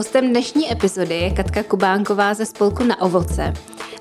Hostem 0.00 0.30
dnešní 0.30 0.72
epizody 0.72 1.14
je 1.14 1.30
Katka 1.30 1.62
Kubánková 1.62 2.34
ze 2.34 2.46
spolku 2.46 2.84
na 2.84 3.00
ovoce 3.02 3.52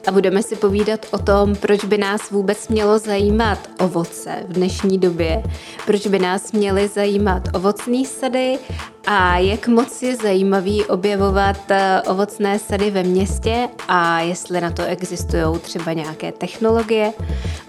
a 0.08 0.12
budeme 0.12 0.44
si 0.44 0.56
povídat 0.56 1.06
o 1.12 1.18
tom, 1.18 1.56
proč 1.56 1.86
by 1.86 1.98
nás 1.98 2.32
vůbec 2.32 2.68
mělo 2.68 3.00
zajímat 3.00 3.70
ovoce 3.80 4.46
v 4.48 4.54
dnešní 4.54 4.98
době, 4.98 5.44
proč 5.86 6.08
by 6.08 6.20
nás 6.20 6.52
měly 6.52 6.88
zajímat 6.88 7.44
ovocné 7.54 8.06
sady 8.06 8.60
a 9.08 9.38
jak 9.38 9.68
moc 9.68 10.02
je 10.02 10.16
zajímavý 10.16 10.86
objevovat 10.86 11.72
eh, 11.72 12.02
ovocné 12.02 12.60
sady 12.60 12.92
ve 12.92 13.04
městě 13.04 13.70
a 13.88 14.20
jestli 14.20 14.62
na 14.62 14.72
to 14.72 14.84
existují 14.84 15.60
třeba 15.62 15.94
nějaké 15.94 16.32
technologie. 16.32 17.14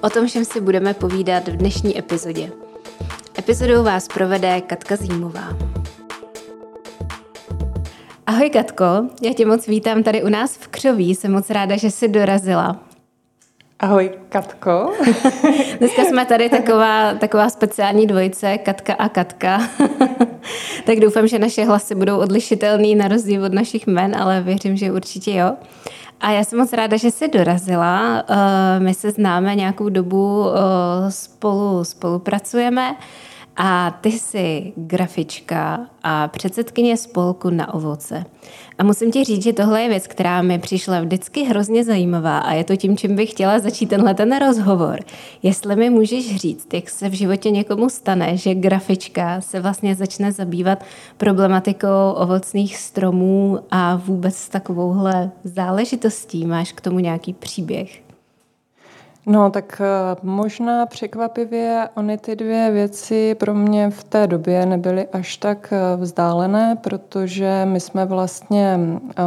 O 0.01 0.11
tom 0.11 0.27
všem 0.27 0.45
si 0.45 0.61
budeme 0.61 0.95
povídat 0.95 1.49
v 1.49 1.57
dnešní 1.57 1.99
epizodě. 1.99 2.53
Epizodou 3.39 3.83
vás 3.83 4.09
provede 4.09 4.61
Katka 4.61 4.97
Zímová. 4.97 5.80
Ahoj 8.31 8.51
Katko, 8.51 8.85
já 9.23 9.33
tě 9.33 9.47
moc 9.47 9.67
vítám 9.67 10.03
tady 10.03 10.23
u 10.23 10.29
nás 10.29 10.57
v 10.57 10.69
Křoví, 10.69 11.15
jsem 11.15 11.33
moc 11.33 11.51
ráda, 11.51 11.77
že 11.77 11.91
jsi 11.91 12.09
dorazila. 12.09 12.77
Ahoj 13.81 14.11
Katko. 14.29 14.93
Dneska 15.79 16.05
jsme 16.05 16.27
tady 16.27 16.49
taková, 16.49 17.15
taková 17.15 17.51
speciální 17.51 18.07
dvojice, 18.07 18.59
Katka 18.59 18.95
a 18.95 19.09
Katka. 19.09 19.61
tak 20.85 21.01
doufám, 21.01 21.27
že 21.27 21.39
naše 21.39 21.65
hlasy 21.65 21.95
budou 21.95 22.19
odlišitelný 22.19 22.95
na 22.95 23.09
rozdíl 23.09 23.45
od 23.45 23.53
našich 23.53 23.87
men, 23.87 24.17
ale 24.17 24.41
věřím, 24.41 24.77
že 24.77 24.93
určitě 24.93 25.35
jo. 25.35 25.53
A 26.21 26.31
já 26.31 26.45
jsem 26.45 26.59
moc 26.59 26.73
ráda, 26.73 26.97
že 26.97 27.11
jsi 27.11 27.29
dorazila. 27.29 28.25
Eh, 28.29 28.81
my 28.81 28.95
se 28.95 29.11
známe 29.11 29.55
nějakou 29.55 29.89
dobu, 29.89 30.47
eh, 30.47 31.11
spolu 31.11 31.85
spolupracujeme. 31.85 32.97
A 33.63 33.99
ty 34.01 34.13
jsi 34.13 34.73
grafička 34.77 35.87
a 36.03 36.29
předsedkyně 36.29 36.97
spolku 36.97 37.51
na 37.51 37.75
ovoce. 37.75 38.25
A 38.79 38.85
musím 38.85 39.13
ti 39.13 39.25
říct, 39.25 39.43
že 39.43 39.53
tohle 39.53 39.83
je 39.83 39.89
věc, 39.89 40.07
která 40.07 40.43
mi 40.43 40.59
přišla 40.59 41.01
vždycky 41.01 41.45
hrozně 41.45 41.85
zajímavá 41.85 42.39
a 42.39 42.53
je 42.53 42.65
to 42.65 42.77
tím, 42.77 42.97
čím 42.97 43.17
bych 43.17 43.31
chtěla 43.31 43.59
začít 43.59 43.87
tenhle 43.87 44.15
ten 44.15 44.39
rozhovor. 44.39 45.01
Jestli 45.43 45.77
mi 45.77 45.91
můžeš 45.91 46.37
říct, 46.37 46.75
jak 46.75 46.91
se 46.91 47.09
v 47.09 47.13
životě 47.13 47.51
někomu 47.51 47.89
stane, 47.89 48.37
že 48.37 48.55
grafička 48.55 49.41
se 49.41 49.61
vlastně 49.61 49.95
začne 49.95 50.33
zabývat 50.33 50.85
problematikou 51.17 52.13
ovocných 52.15 52.77
stromů 52.77 53.59
a 53.71 53.97
vůbec 53.97 54.49
takovouhle 54.49 55.31
záležitostí. 55.45 56.47
Máš 56.47 56.73
k 56.73 56.81
tomu 56.81 56.99
nějaký 56.99 57.33
příběh? 57.33 58.10
No, 59.31 59.51
tak 59.51 59.81
eh, 59.81 60.17
možná 60.23 60.87
překvapivě 60.87 61.89
ony 61.95 62.19
ty 62.19 62.37
dvě 62.37 62.71
věci 62.71 63.35
pro 63.35 63.55
mě 63.55 63.91
v 63.91 64.05
té 64.05 64.27
době 64.27 64.67
nebyly 64.67 65.09
až 65.13 65.37
tak 65.37 65.73
eh, 65.73 65.97
vzdálené, 65.97 66.77
protože 66.81 67.63
my 67.65 67.81
jsme 67.81 68.07
vlastně 68.07 68.79
eh, 69.11 69.23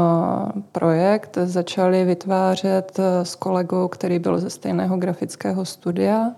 projekt 0.72 1.38
začali 1.44 2.06
vytvářet 2.06 3.00
s 3.24 3.36
kolegou, 3.36 3.88
který 3.88 4.20
byl 4.20 4.40
ze 4.40 4.50
stejného 4.50 4.98
grafického 4.98 5.66
studia 5.66 6.32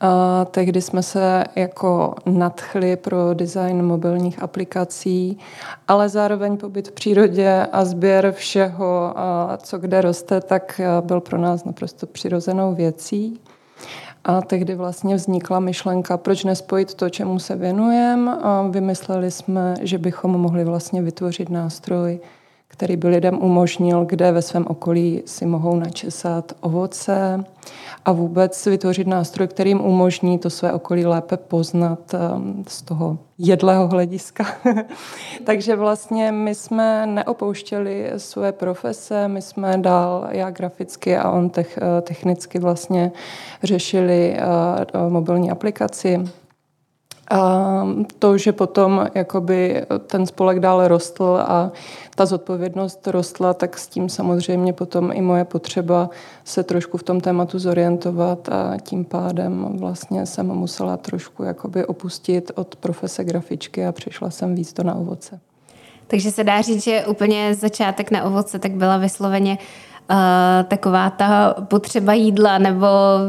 a 0.00 0.44
tehdy 0.44 0.82
jsme 0.82 1.02
se 1.02 1.44
jako 1.56 2.14
nadchli 2.26 2.96
pro 2.96 3.34
design 3.34 3.82
mobilních 3.82 4.42
aplikací, 4.42 5.38
ale 5.88 6.08
zároveň 6.08 6.56
pobyt 6.56 6.88
v 6.88 6.92
přírodě 6.92 7.66
a 7.72 7.84
sběr 7.84 8.32
všeho, 8.32 9.14
co 9.58 9.78
kde 9.78 10.00
roste, 10.00 10.40
tak 10.40 10.80
byl 11.00 11.20
pro 11.20 11.38
nás 11.38 11.64
naprosto 11.64 12.06
přirozenou 12.06 12.74
věcí. 12.74 13.40
A 14.24 14.40
tehdy 14.42 14.74
vlastně 14.74 15.14
vznikla 15.14 15.60
myšlenka, 15.60 16.16
proč 16.16 16.44
nespojit 16.44 16.94
to, 16.94 17.10
čemu 17.10 17.38
se 17.38 17.56
věnujeme. 17.56 18.36
A 18.42 18.66
vymysleli 18.70 19.30
jsme, 19.30 19.74
že 19.80 19.98
bychom 19.98 20.30
mohli 20.30 20.64
vlastně 20.64 21.02
vytvořit 21.02 21.50
nástroj, 21.50 22.20
který 22.74 22.96
by 22.96 23.08
lidem 23.08 23.38
umožnil, 23.42 24.04
kde 24.04 24.32
ve 24.32 24.42
svém 24.42 24.64
okolí 24.68 25.22
si 25.26 25.46
mohou 25.46 25.76
načesat 25.76 26.52
ovoce 26.60 27.44
a 28.04 28.12
vůbec 28.12 28.66
vytvořit 28.66 29.06
nástroj, 29.06 29.48
který 29.48 29.70
jim 29.70 29.80
umožní 29.80 30.38
to 30.38 30.50
své 30.50 30.72
okolí 30.72 31.06
lépe 31.06 31.36
poznat 31.36 32.14
um, 32.14 32.64
z 32.68 32.82
toho 32.82 33.18
jedlého 33.38 33.88
hlediska. 33.88 34.46
Takže 35.44 35.76
vlastně 35.76 36.32
my 36.32 36.54
jsme 36.54 37.06
neopouštěli 37.06 38.10
své 38.16 38.52
profese, 38.52 39.28
my 39.28 39.42
jsme 39.42 39.78
dál, 39.78 40.26
já 40.30 40.50
graficky 40.50 41.16
a 41.16 41.30
on 41.30 41.50
technicky 42.02 42.58
vlastně 42.58 43.12
řešili 43.62 44.36
uh, 44.94 45.12
mobilní 45.12 45.50
aplikaci 45.50 46.24
a 47.30 47.86
to, 48.18 48.38
že 48.38 48.52
potom 48.52 49.08
jakoby 49.14 49.82
ten 50.06 50.26
spolek 50.26 50.60
dále 50.60 50.88
rostl 50.88 51.38
a 51.40 51.72
ta 52.14 52.26
zodpovědnost 52.26 53.06
rostla, 53.06 53.54
tak 53.54 53.78
s 53.78 53.86
tím 53.86 54.08
samozřejmě 54.08 54.72
potom 54.72 55.12
i 55.12 55.22
moje 55.22 55.44
potřeba 55.44 56.10
se 56.44 56.62
trošku 56.62 56.98
v 56.98 57.02
tom 57.02 57.20
tématu 57.20 57.58
zorientovat 57.58 58.48
a 58.48 58.76
tím 58.82 59.04
pádem 59.04 59.68
vlastně 59.78 60.26
jsem 60.26 60.46
musela 60.46 60.96
trošku 60.96 61.42
jakoby 61.42 61.86
opustit 61.86 62.50
od 62.54 62.76
profese 62.76 63.24
grafičky 63.24 63.86
a 63.86 63.92
přišla 63.92 64.30
jsem 64.30 64.54
víc 64.54 64.72
to 64.72 64.82
na 64.82 64.94
ovoce. 64.94 65.40
Takže 66.06 66.30
se 66.30 66.44
dá 66.44 66.60
říct, 66.60 66.84
že 66.84 67.06
úplně 67.06 67.54
začátek 67.54 68.10
na 68.10 68.24
ovoce 68.24 68.58
tak 68.58 68.72
byla 68.72 68.96
vysloveně 68.96 69.52
uh, 69.52 69.93
taková 70.68 71.10
ta 71.10 71.54
potřeba 71.68 72.12
jídla 72.12 72.58
nebo 72.58 72.86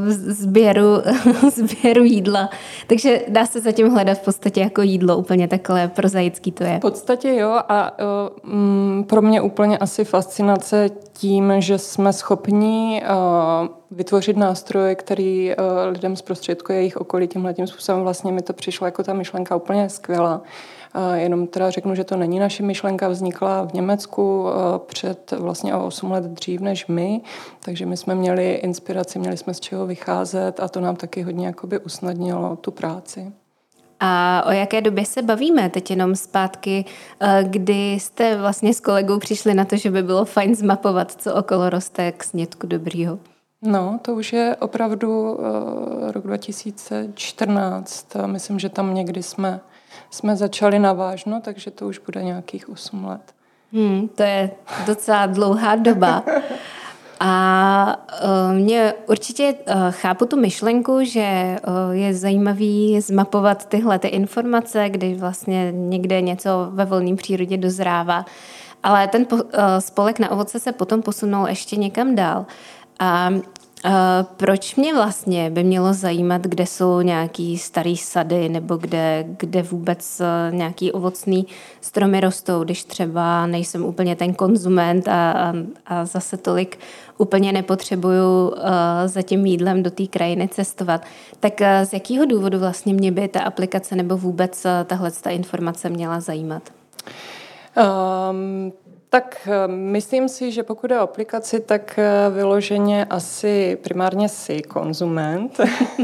sběru, 0.08 1.02
sběru 1.56 2.04
jídla. 2.04 2.50
Takže 2.88 3.22
dá 3.28 3.46
se 3.46 3.62
zatím 3.62 3.90
hledat 3.90 4.18
v 4.18 4.26
podstatě 4.26 4.62
jako 4.62 4.82
jídlo, 4.82 5.18
úplně 5.18 5.48
takhle 5.48 5.88
prozaický 5.88 6.52
to 6.52 6.64
je. 6.64 6.78
V 6.78 6.82
podstatě 6.82 7.36
jo 7.36 7.60
a 7.70 7.92
um, 8.44 9.06
pro 9.10 9.22
mě 9.22 9.42
úplně 9.42 9.78
asi 9.78 10.06
fascinace 10.06 10.90
tím, 11.14 11.54
že 11.58 11.78
jsme 11.78 12.14
schopni 12.14 13.04
uh, 13.04 13.68
vytvořit 13.92 14.38
nástroj, 14.38 14.96
který 14.96 15.56
uh, 15.56 15.64
lidem 15.92 16.16
zprostředkuje 16.16 16.78
jejich 16.78 16.98
okolí 16.98 17.28
tímhle 17.28 17.54
tím 17.54 17.68
způsobem. 17.68 18.02
Vlastně 18.02 18.32
mi 18.32 18.42
to 18.42 18.54
přišlo 18.54 18.88
jako 18.88 19.04
ta 19.04 19.14
myšlenka 19.14 19.56
úplně 19.56 19.90
skvělá. 19.90 20.42
Jenom 21.14 21.48
teda 21.48 21.70
řeknu, 21.70 21.96
že 21.96 22.04
to 22.04 22.16
není 22.16 22.40
naše 22.40 22.64
myšlenka, 22.64 23.08
vznikla 23.08 23.64
v 23.64 23.74
Německu 23.74 24.48
před 24.86 25.32
vlastně 25.32 25.76
o 25.76 25.86
8 25.86 26.12
let 26.12 26.24
dřív 26.24 26.62
než 26.62 26.88
my, 26.88 27.22
takže 27.66 27.86
my 27.86 27.98
jsme 27.98 28.16
měli 28.16 28.54
inspiraci, 28.54 29.20
měli 29.20 29.38
jsme 29.38 29.54
z 29.54 29.60
čeho 29.60 29.86
vycházet 29.86 30.60
a 30.60 30.68
to 30.68 30.80
nám 30.82 30.96
taky 30.96 31.22
hodně 31.22 31.48
jakoby 31.48 31.80
usnadnilo 31.80 32.56
tu 32.56 32.72
práci. 32.72 33.32
A 34.00 34.44
o 34.48 34.52
jaké 34.52 34.82
době 34.82 35.06
se 35.06 35.22
bavíme? 35.22 35.70
Teď 35.70 35.90
jenom 35.90 36.16
zpátky, 36.16 36.86
kdy 37.44 37.94
jste 37.94 38.38
vlastně 38.38 38.74
s 38.74 38.80
kolegou 38.80 39.20
přišli 39.20 39.54
na 39.54 39.66
to, 39.66 39.78
že 39.78 39.92
by 39.92 40.04
bylo 40.04 40.26
fajn 40.26 40.56
zmapovat, 40.56 41.12
co 41.12 41.36
okolo 41.36 41.70
roste 41.70 42.12
k 42.12 42.24
snědku 42.24 42.68
dobrýho? 42.68 43.20
No, 43.62 44.00
to 44.02 44.14
už 44.14 44.34
je 44.34 44.56
opravdu 44.60 45.34
uh, 45.34 46.12
rok 46.12 46.24
2014. 46.24 48.08
Myslím, 48.26 48.60
že 48.60 48.70
tam 48.70 48.94
někdy 48.94 49.24
jsme 49.24 49.60
jsme 50.10 50.36
začali 50.36 50.80
navážno, 50.80 51.42
takže 51.42 51.72
to 51.72 51.88
už 51.88 52.00
bude 52.00 52.24
nějakých 52.24 52.70
8 52.70 53.06
let. 53.06 53.22
Hmm, 53.74 54.08
to 54.08 54.24
je 54.24 54.52
docela 54.86 55.26
dlouhá 55.26 55.76
doba. 55.76 56.24
A 57.20 57.98
uh, 58.24 58.54
mě 58.54 58.94
určitě 59.08 59.54
uh, 59.54 59.74
chápu 59.90 60.26
tu 60.26 60.40
myšlenku, 60.40 61.04
že 61.04 61.58
uh, 61.68 61.92
je 61.92 62.14
zajímavý 62.14 63.02
zmapovat 63.02 63.66
tyhle 63.66 64.00
ty 64.00 64.08
informace, 64.08 64.90
kdy 64.90 65.16
vlastně 65.16 65.72
někde 65.72 66.22
něco 66.22 66.50
ve 66.72 66.86
volné 66.86 67.16
přírodě 67.16 67.58
dozrává. 67.58 68.26
Ale 68.84 69.08
ten 69.08 69.26
po, 69.26 69.38
spolek 69.80 70.20
na 70.20 70.32
ovoce 70.32 70.60
se 70.60 70.72
potom 70.72 71.02
posunul 71.02 71.48
ještě 71.48 71.76
někam 71.76 72.16
dál. 72.16 72.46
A 73.00 73.30
proč 74.38 74.76
mě 74.76 74.94
vlastně 74.94 75.50
by 75.50 75.64
mělo 75.64 75.94
zajímat, 75.94 76.42
kde 76.42 76.66
jsou 76.66 77.02
nějaký 77.02 77.58
starý 77.58 77.98
sady 77.98 78.50
nebo 78.50 78.78
kde, 78.78 79.26
kde 79.38 79.62
vůbec 79.62 80.22
e, 80.22 80.52
nějaký 80.52 80.92
ovocný 80.92 81.48
stromy 81.82 82.20
rostou, 82.20 82.64
když 82.64 82.84
třeba 82.84 83.48
nejsem 83.48 83.86
úplně 83.86 84.16
ten 84.16 84.34
konzument 84.34 85.08
a, 85.08 85.32
a, 85.32 85.54
a 85.86 86.06
zase 86.06 86.38
tolik 86.38 86.80
úplně 87.18 87.52
nepotřebuju 87.52 88.48
uh, 88.48 88.56
za 89.06 89.22
tím 89.22 89.46
jídlem 89.46 89.84
do 89.84 89.92
té 89.92 90.08
krajiny 90.08 90.48
cestovat. 90.48 91.06
Tak 91.40 91.54
uh, 91.62 91.68
z 91.86 91.94
jakého 91.94 92.26
důvodu 92.26 92.60
vlastně 92.60 92.94
mě 92.94 93.12
by 93.12 93.28
ta 93.28 93.42
aplikace 93.42 93.96
nebo 93.96 94.18
vůbec 94.18 94.66
uh, 94.66 94.72
tahle 94.86 95.12
ta 95.12 95.30
informace 95.30 95.90
měla 95.90 96.20
zajímat? 96.20 96.64
Um, 98.30 98.74
Tak 99.16 99.48
eh, 99.48 99.68
myslím 99.68 100.30
si, 100.30 100.52
že 100.52 100.64
pokud 100.64 100.92
je 100.92 101.00
o 101.00 101.04
aplikaci, 101.04 101.60
tak 101.60 102.00
eh, 102.00 102.30
vyloženě 102.30 103.06
asi 103.06 103.78
primárně 103.84 104.30
si 104.30 104.62
konzument. 104.62 105.60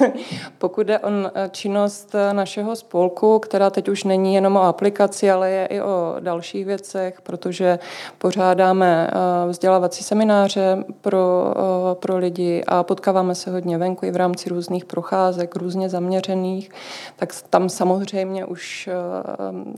pokud 0.57 0.89
je 0.89 0.99
o 0.99 1.09
eh, 1.09 1.49
činnost 1.51 2.15
našeho 2.31 2.75
spolku, 2.75 3.39
která 3.39 3.69
teď 3.69 3.89
už 3.89 4.03
není 4.03 4.35
jenom 4.35 4.55
o 4.55 4.61
aplikaci, 4.61 5.31
ale 5.31 5.51
je 5.51 5.65
i 5.65 5.81
o 5.81 6.15
dalších 6.19 6.65
věcech, 6.65 7.21
protože 7.21 7.79
pořádáme 8.17 9.11
vzdělávací 9.47 10.03
semináře 10.03 10.83
pro, 11.01 11.53
pro 11.93 12.17
lidi 12.17 12.63
a 12.67 12.83
potkáváme 12.83 13.35
se 13.35 13.51
hodně 13.51 13.77
venku 13.77 14.05
i 14.05 14.11
v 14.11 14.15
rámci 14.15 14.49
různých 14.49 14.85
procházek, 14.85 15.55
různě 15.55 15.89
zaměřených, 15.89 16.71
tak 17.15 17.33
tam 17.49 17.69
samozřejmě 17.69 18.45
už 18.45 18.89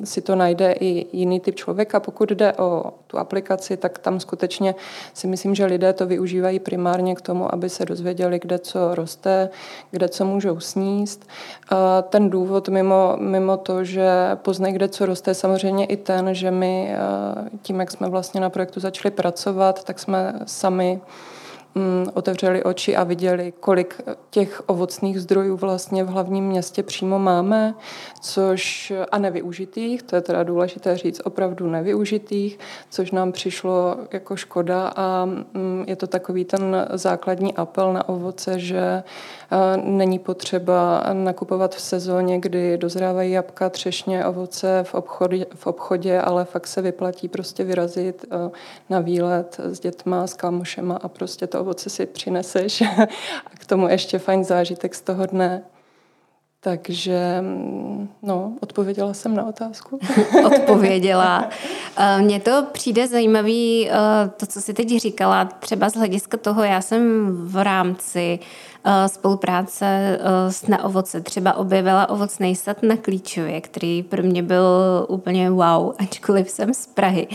si 0.04 0.22
to 0.22 0.36
najde 0.36 0.76
i 0.80 1.18
jiný 1.18 1.40
typ 1.40 1.56
člověka. 1.56 2.00
Pokud 2.00 2.32
jde 2.32 2.54
o 2.54 2.94
tu 3.08 3.20
aplikaci, 3.24 3.78
tak 3.78 4.00
tam 4.00 4.20
skutečně 4.20 4.76
si 5.14 5.28
myslím, 5.28 5.56
že 5.56 5.66
lidé 5.66 5.94
to 5.94 6.06
využívají 6.06 6.60
primárně 6.60 7.16
k 7.16 7.22
tomu, 7.22 7.54
aby 7.54 7.70
se 7.70 7.86
dozvěděli, 7.86 8.40
kde 8.40 8.60
co 8.60 8.96
roste, 8.96 9.50
kde 9.92 10.10
co 10.10 10.26
můžou 10.26 10.60
sníst. 10.60 11.28
A 11.70 12.02
ten 12.02 12.30
důvod 12.30 12.70
mimo, 12.70 13.16
mimo 13.20 13.58
to, 13.58 13.84
že 13.84 14.08
poznají, 14.36 14.74
kde 14.74 14.88
co 14.88 15.06
roste, 15.06 15.32
je 15.32 15.36
samozřejmě 15.36 15.86
i 15.86 15.98
ten, 15.98 16.34
že 16.34 16.52
my 16.52 16.96
tím, 17.62 17.80
jak 17.80 17.92
jsme 17.92 18.10
vlastně 18.10 18.42
na 18.42 18.50
projektu 18.50 18.80
začali 18.80 19.12
pracovat, 19.12 19.84
tak 19.84 20.00
jsme 20.00 20.34
sami 20.46 21.02
Mm, 21.76 22.08
otevřeli 22.14 22.64
oči 22.64 22.96
a 22.96 23.04
viděli, 23.04 23.54
kolik 23.60 24.02
těch 24.30 24.62
ovocných 24.66 25.22
zdrojů 25.22 25.58
vlastně 25.58 26.04
v 26.04 26.08
hlavním 26.08 26.46
městě 26.46 26.84
přímo 26.84 27.20
máme, 27.20 27.76
což 28.22 28.94
a 29.12 29.18
nevyužitých, 29.18 30.04
to 30.04 30.16
je 30.16 30.22
teda 30.22 30.44
důležité 30.44 30.98
říct, 30.98 31.22
opravdu 31.24 31.70
nevyužitých, 31.70 32.60
což 32.90 33.12
nám 33.12 33.32
přišlo 33.32 33.98
jako 34.12 34.36
škoda 34.36 34.94
a 34.96 35.26
mm, 35.26 35.84
je 35.88 35.96
to 35.96 36.08
takový 36.08 36.46
ten 36.46 36.88
základní 36.94 37.54
apel 37.54 37.94
na 37.94 38.10
ovoce, 38.10 38.60
že 38.60 39.04
není 39.84 40.20
potřeba 40.20 41.04
nakupovat 41.14 41.76
v 41.76 41.82
sezóně, 41.82 42.40
kdy 42.40 42.78
dozrávají 42.78 43.32
jabka, 43.32 43.70
třešně, 43.70 44.26
ovoce 44.26 44.84
v 44.84 44.94
obchodě, 44.94 45.46
v 45.56 45.68
obchodě 45.68 46.22
ale 46.22 46.46
fakt 46.46 46.68
se 46.68 46.82
vyplatí 46.82 47.28
prostě 47.28 47.64
vyrazit 47.64 48.26
na 48.90 49.00
výlet 49.00 49.60
s 49.64 49.80
dětma, 49.80 50.28
s 50.28 50.34
kámošema 50.34 50.96
a 50.96 51.08
prostě 51.08 51.48
to 51.48 51.63
ovoce 51.64 51.90
si 51.90 52.06
přineseš 52.06 52.82
a 53.46 53.50
k 53.60 53.66
tomu 53.66 53.88
ještě 53.88 54.20
fajn 54.20 54.44
zážitek 54.44 54.96
z 54.96 55.02
toho 55.02 55.26
dne. 55.26 55.64
Takže 56.60 57.38
mm, 57.42 58.10
no, 58.22 58.54
odpověděla 58.62 59.14
jsem 59.14 59.36
na 59.36 59.46
otázku. 59.48 60.00
odpověděla. 60.46 61.50
Eh, 61.98 62.22
mně 62.22 62.40
to 62.40 62.66
přijde 62.72 63.08
zajímavý, 63.08 63.90
eh, 63.90 63.94
to, 64.38 64.46
co 64.46 64.62
jsi 64.62 64.74
teď 64.74 65.00
říkala, 65.00 65.46
třeba 65.46 65.90
z 65.90 65.96
hlediska 65.96 66.38
toho, 66.38 66.64
já 66.64 66.82
jsem 66.82 67.32
v 67.48 67.64
rámci 67.64 68.40
spolupráce 69.08 69.86
eh, 69.86 70.52
s 70.52 70.68
Na 70.68 70.84
ovoce. 70.84 71.22
Třeba 71.22 71.54
objevila 71.54 72.10
ovocný 72.10 72.56
sad 72.56 72.84
na 72.84 72.98
Klíčově, 72.98 73.62
který 73.62 74.04
pro 74.04 74.24
mě 74.24 74.44
byl 74.44 74.66
úplně 75.08 75.50
wow, 75.50 75.94
ačkoliv 76.00 76.50
jsem 76.50 76.74
z 76.74 76.88
Prahy. 76.88 77.28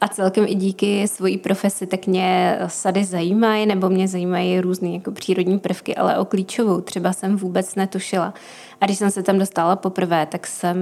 A 0.00 0.08
celkem 0.08 0.44
i 0.48 0.54
díky 0.54 1.08
svojí 1.08 1.38
profesi 1.38 1.86
tak 1.86 2.06
mě 2.06 2.58
sady 2.66 3.04
zajímají, 3.04 3.66
nebo 3.66 3.88
mě 3.88 4.08
zajímají 4.08 4.60
různé 4.60 4.88
jako 4.88 5.12
přírodní 5.12 5.58
prvky, 5.58 5.96
ale 5.96 6.18
o 6.18 6.24
Klíčovou 6.24 6.80
třeba 6.80 7.12
jsem 7.12 7.36
vůbec 7.36 7.74
netušila. 7.74 8.34
A 8.80 8.86
když 8.86 8.98
jsem 8.98 9.10
se 9.10 9.22
tam 9.22 9.38
dostala 9.38 9.76
poprvé, 9.76 10.26
tak 10.26 10.46
jsem 10.46 10.76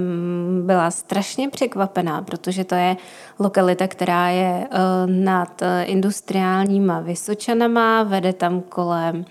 byla 0.67 0.91
strašně 0.91 1.49
překvapená, 1.49 2.23
protože 2.23 2.65
to 2.65 2.75
je 2.75 2.97
lokalita, 3.39 3.89
která 3.89 4.29
je 4.29 4.69
eh, 4.71 4.79
nad 5.07 5.63
industriálníma 5.85 7.01
Vysočanama, 7.01 8.03
vede 8.03 8.33
tam 8.33 8.61
kolem 8.61 9.25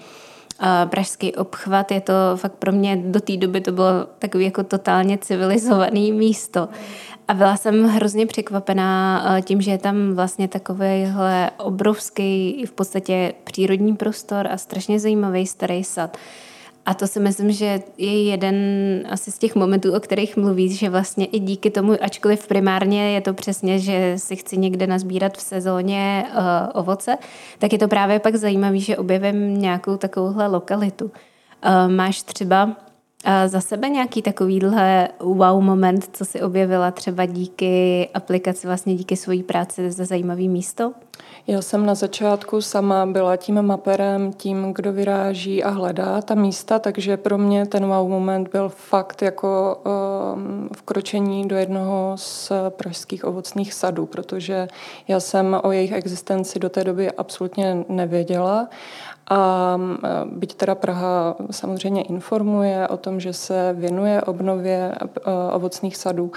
pražský 0.85 1.35
obchvat, 1.35 1.91
je 1.91 2.01
to 2.01 2.13
fakt 2.35 2.53
pro 2.53 2.71
mě 2.71 2.95
do 3.05 3.19
té 3.19 3.37
doby 3.37 3.61
to 3.61 3.71
bylo 3.71 4.07
takový 4.19 4.45
jako 4.45 4.63
totálně 4.63 5.17
civilizovaný 5.17 6.11
místo. 6.11 6.69
A 7.27 7.33
byla 7.33 7.57
jsem 7.57 7.83
hrozně 7.83 8.25
překvapená 8.25 9.23
eh, 9.37 9.41
tím, 9.41 9.61
že 9.61 9.71
je 9.71 9.77
tam 9.77 10.13
vlastně 10.13 10.47
takovýhle 10.47 11.51
obrovský 11.57 12.65
v 12.67 12.71
podstatě 12.71 13.33
přírodní 13.43 13.95
prostor 13.95 14.47
a 14.47 14.57
strašně 14.57 14.99
zajímavý 14.99 15.47
starý 15.47 15.83
sad. 15.83 16.17
A 16.85 16.93
to 16.93 17.07
si 17.07 17.19
myslím, 17.19 17.51
že 17.51 17.79
je 17.97 18.23
jeden 18.23 18.55
asi 19.09 19.31
z 19.31 19.37
těch 19.37 19.55
momentů, 19.55 19.95
o 19.95 19.99
kterých 19.99 20.37
mluvíš, 20.37 20.79
že 20.79 20.89
vlastně 20.89 21.25
i 21.25 21.39
díky 21.39 21.71
tomu, 21.71 21.93
ačkoliv 22.01 22.47
primárně 22.47 23.11
je 23.11 23.21
to 23.21 23.33
přesně, 23.33 23.79
že 23.79 24.13
si 24.17 24.35
chci 24.35 24.57
někde 24.57 24.87
nazbírat 24.87 25.37
v 25.37 25.41
sezóně 25.41 26.25
uh, 26.29 26.41
ovoce, 26.73 27.17
tak 27.59 27.73
je 27.73 27.79
to 27.79 27.87
právě 27.87 28.19
pak 28.19 28.35
zajímavé, 28.35 28.79
že 28.79 28.97
objevím 28.97 29.61
nějakou 29.61 29.97
takovouhle 29.97 30.47
lokalitu. 30.47 31.05
Uh, 31.05 31.11
máš 31.91 32.21
třeba 32.21 32.65
uh, 32.65 32.71
za 33.47 33.61
sebe 33.61 33.89
nějaký 33.89 34.21
takovýhle 34.21 35.07
wow 35.19 35.61
moment, 35.61 36.09
co 36.13 36.25
si 36.25 36.41
objevila 36.41 36.91
třeba 36.91 37.25
díky 37.25 38.09
aplikaci, 38.13 38.67
vlastně 38.67 38.95
díky 38.95 39.15
svojí 39.15 39.43
práci 39.43 39.91
za 39.91 40.05
zajímavý 40.05 40.49
místo? 40.49 40.93
Já 41.47 41.61
jsem 41.61 41.85
na 41.85 41.95
začátku 41.95 42.61
sama 42.61 43.05
byla 43.05 43.35
tím 43.35 43.61
maperem, 43.61 44.33
tím, 44.33 44.73
kdo 44.73 44.93
vyráží 44.93 45.63
a 45.63 45.69
hledá 45.69 46.21
ta 46.21 46.35
místa, 46.35 46.79
takže 46.79 47.17
pro 47.17 47.37
mě 47.37 47.65
ten 47.65 47.85
wow 47.85 48.09
moment 48.09 48.49
byl 48.51 48.69
fakt 48.69 49.21
jako 49.21 49.81
um, 49.85 50.69
vkročení 50.75 51.47
do 51.47 51.55
jednoho 51.55 52.13
z 52.15 52.51
pražských 52.69 53.25
ovocných 53.25 53.73
sadů, 53.73 54.05
protože 54.05 54.67
já 55.07 55.19
jsem 55.19 55.59
o 55.63 55.71
jejich 55.71 55.91
existenci 55.91 56.59
do 56.59 56.69
té 56.69 56.83
doby 56.83 57.11
absolutně 57.11 57.85
nevěděla. 57.89 58.69
A 59.29 59.77
byť 60.25 60.55
teda 60.55 60.75
Praha 60.75 61.35
samozřejmě 61.51 62.03
informuje 62.03 62.87
o 62.87 62.97
tom, 62.97 63.19
že 63.19 63.33
se 63.33 63.73
věnuje 63.73 64.21
obnově 64.21 64.95
uh, 65.01 65.33
ovocných 65.55 65.97
sadů, 65.97 66.31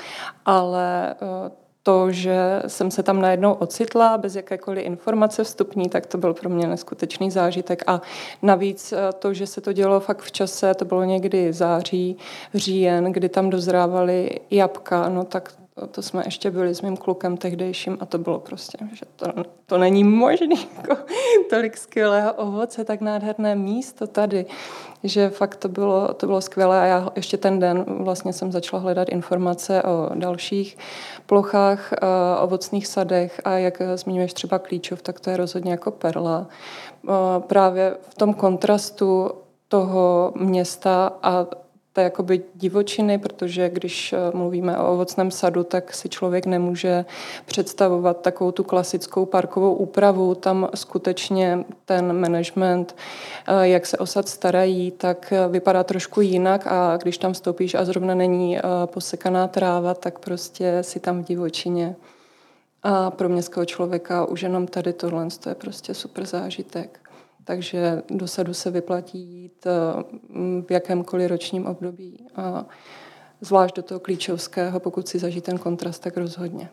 ale 0.44 1.14
uh, 1.20 1.50
to, 1.86 2.12
že 2.12 2.62
jsem 2.66 2.90
se 2.90 3.02
tam 3.02 3.20
najednou 3.20 3.52
ocitla 3.52 4.18
bez 4.18 4.36
jakékoliv 4.36 4.86
informace 4.86 5.44
vstupní, 5.44 5.88
tak 5.88 6.06
to 6.06 6.18
byl 6.18 6.34
pro 6.34 6.50
mě 6.50 6.66
neskutečný 6.66 7.30
zážitek. 7.30 7.82
A 7.86 8.02
navíc 8.42 8.92
eh, 8.92 9.12
to, 9.18 9.34
že 9.34 9.46
se 9.46 9.60
to 9.60 9.72
dělo 9.72 10.00
fakt 10.00 10.22
v 10.22 10.32
čase, 10.32 10.74
to 10.74 10.84
bylo 10.84 11.04
někdy 11.04 11.52
září, 11.52 12.16
říjen, 12.54 13.12
kdy 13.12 13.28
tam 13.28 13.50
dozrávaly 13.50 14.30
jabka, 14.50 15.08
no 15.08 15.24
tak 15.24 15.52
to 15.90 16.02
jsme 16.02 16.22
ještě 16.24 16.50
byli 16.50 16.74
s 16.74 16.82
mým 16.82 16.96
klukem 16.96 17.36
tehdejším 17.36 17.98
a 18.00 18.06
to 18.06 18.18
bylo 18.18 18.38
prostě, 18.38 18.78
že 18.92 19.04
to, 19.16 19.26
to 19.66 19.78
není 19.78 20.04
možné, 20.04 20.56
jako 20.76 20.96
tolik 21.50 21.76
skvělého 21.76 22.32
ovoce, 22.32 22.84
tak 22.84 23.00
nádherné 23.00 23.54
místo 23.54 24.06
tady, 24.06 24.46
že 25.04 25.30
fakt 25.30 25.56
to 25.56 25.68
bylo, 25.68 26.14
to 26.14 26.26
bylo 26.26 26.40
skvělé 26.40 26.80
a 26.80 26.84
já 26.84 27.08
ještě 27.16 27.36
ten 27.36 27.58
den 27.58 27.84
vlastně 27.88 28.32
jsem 28.32 28.52
začala 28.52 28.82
hledat 28.82 29.08
informace 29.08 29.82
o 29.82 30.10
dalších 30.14 30.78
plochách, 31.26 31.92
eh, 31.92 31.96
ovocných 32.40 32.86
sadech 32.86 33.40
a 33.44 33.50
jak 33.50 33.82
zmiňuješ 33.94 34.32
třeba 34.32 34.58
Klíčov, 34.58 35.02
tak 35.02 35.20
to 35.20 35.30
je 35.30 35.36
rozhodně 35.36 35.70
jako 35.70 35.90
perla. 35.90 36.46
Eh, 37.08 37.10
právě 37.46 37.96
v 38.08 38.14
tom 38.14 38.34
kontrastu 38.34 39.30
toho 39.68 40.32
města 40.36 41.12
a 41.22 41.46
té 41.96 42.02
jakoby 42.02 42.42
divočiny, 42.54 43.18
protože 43.18 43.68
když 43.68 44.12
eh, 44.12 44.16
mluvíme 44.34 44.78
o 44.78 44.92
ovocném 44.92 45.30
sadu, 45.30 45.64
tak 45.64 45.94
si 45.94 46.08
člověk 46.08 46.46
nemůže 46.46 47.04
představovat 47.46 48.20
takovou 48.20 48.52
tu 48.52 48.64
klasickou 48.64 49.26
parkovou 49.26 49.74
úpravu. 49.74 50.34
Tam 50.34 50.68
skutečně 50.74 51.64
ten 51.84 52.20
management, 52.20 52.96
eh, 53.48 53.68
jak 53.68 53.86
se 53.86 53.98
osad 53.98 54.28
starají, 54.28 54.90
tak 54.90 55.32
eh, 55.32 55.48
vypadá 55.48 55.84
trošku 55.84 56.20
jinak 56.20 56.66
a 56.66 56.96
když 56.96 57.18
tam 57.18 57.32
vstoupíš 57.32 57.74
a 57.74 57.84
zrovna 57.84 58.14
není 58.14 58.58
posekaná 58.86 59.48
tráva, 59.48 59.94
tak 59.94 60.18
prostě 60.18 60.78
si 60.82 61.00
tam 61.00 61.22
v 61.22 61.26
divočině. 61.26 61.96
A 62.82 63.10
pro 63.10 63.28
městského 63.28 63.64
člověka 63.64 64.24
už 64.24 64.42
jenom 64.42 64.66
tady 64.66 64.92
tohle 64.92 65.28
to 65.40 65.48
je 65.48 65.54
prostě 65.54 65.94
super 65.94 66.26
zážitek 66.26 67.05
takže 67.46 68.02
do 68.10 68.28
sadu 68.28 68.54
se 68.54 68.70
vyplatí 68.70 69.18
jít 69.18 69.66
eh, 69.66 69.70
v 70.68 70.70
jakémkoliv 70.70 71.30
ročním 71.30 71.66
období. 71.66 72.26
A 72.36 72.66
zvlášť 73.40 73.76
do 73.76 73.82
toho 73.82 74.00
klíčovského, 74.00 74.80
pokud 74.80 75.08
si 75.08 75.18
zažít 75.18 75.44
ten 75.44 75.58
kontrast, 75.58 76.02
tak 76.02 76.16
rozhodně. 76.16 76.68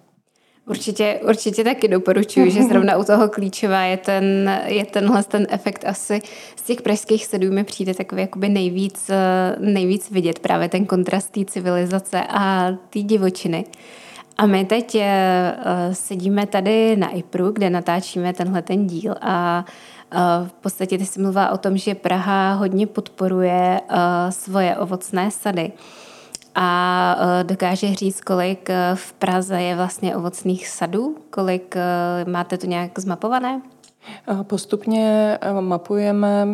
Určitě, 0.70 1.20
určitě 1.27 1.63
taky 1.63 1.88
doporučuji, 1.88 2.51
že 2.51 2.63
zrovna 2.63 2.98
u 2.98 3.03
toho 3.03 3.30
klíčová 3.30 3.82
je, 3.82 3.98
ten, 3.98 4.60
je 4.65 4.86
tenhle 4.86 5.24
ten 5.24 5.48
efekt 5.50 5.86
asi 5.86 6.22
z 6.56 6.62
těch 6.62 6.82
pražských 6.82 7.25
sedů 7.25 7.51
mi 7.51 7.63
přijde 7.63 7.94
takový 7.94 8.22
jakoby 8.22 8.50
nejvíc, 8.50 9.10
eh, 9.10 9.56
nejvíc 9.60 10.12
vidět 10.12 10.39
právě 10.39 10.70
ten 10.70 10.86
kontrast 10.86 11.32
té 11.32 11.46
civilizace 11.46 12.24
a 12.30 12.72
té 12.89 13.00
divočiny. 13.00 13.65
A 14.38 14.46
my 14.46 14.65
teď 14.65 14.96
uh, 14.96 15.01
sedíme 15.94 16.46
tady 16.48 16.96
na 16.96 17.10
IPRu, 17.10 17.51
kde 17.51 17.70
natáčíme 17.70 18.34
tenhle 18.34 18.62
ten 18.62 18.88
díl 18.88 19.15
a 19.22 19.65
v 20.48 20.53
podstatě 20.53 20.98
ty 20.98 21.05
jsi 21.05 21.22
mluvila 21.22 21.50
o 21.50 21.58
tom, 21.58 21.77
že 21.77 21.96
Praha 21.96 22.53
hodně 22.53 22.88
podporuje 22.88 23.82
svoje 24.29 24.77
ovocné 24.77 25.32
sady. 25.32 25.72
A 26.55 27.15
dokáže 27.43 27.96
říct, 27.96 28.22
kolik 28.22 28.70
v 28.96 29.13
Praze 29.13 29.62
je 29.62 29.75
vlastně 29.75 30.15
ovocných 30.15 30.67
sadů? 30.67 31.17
Kolik 31.29 31.75
máte 32.27 32.58
to 32.58 32.67
nějak 32.67 33.00
zmapované? 33.00 33.62
Postupně 34.43 35.39
mapujeme 35.60 36.48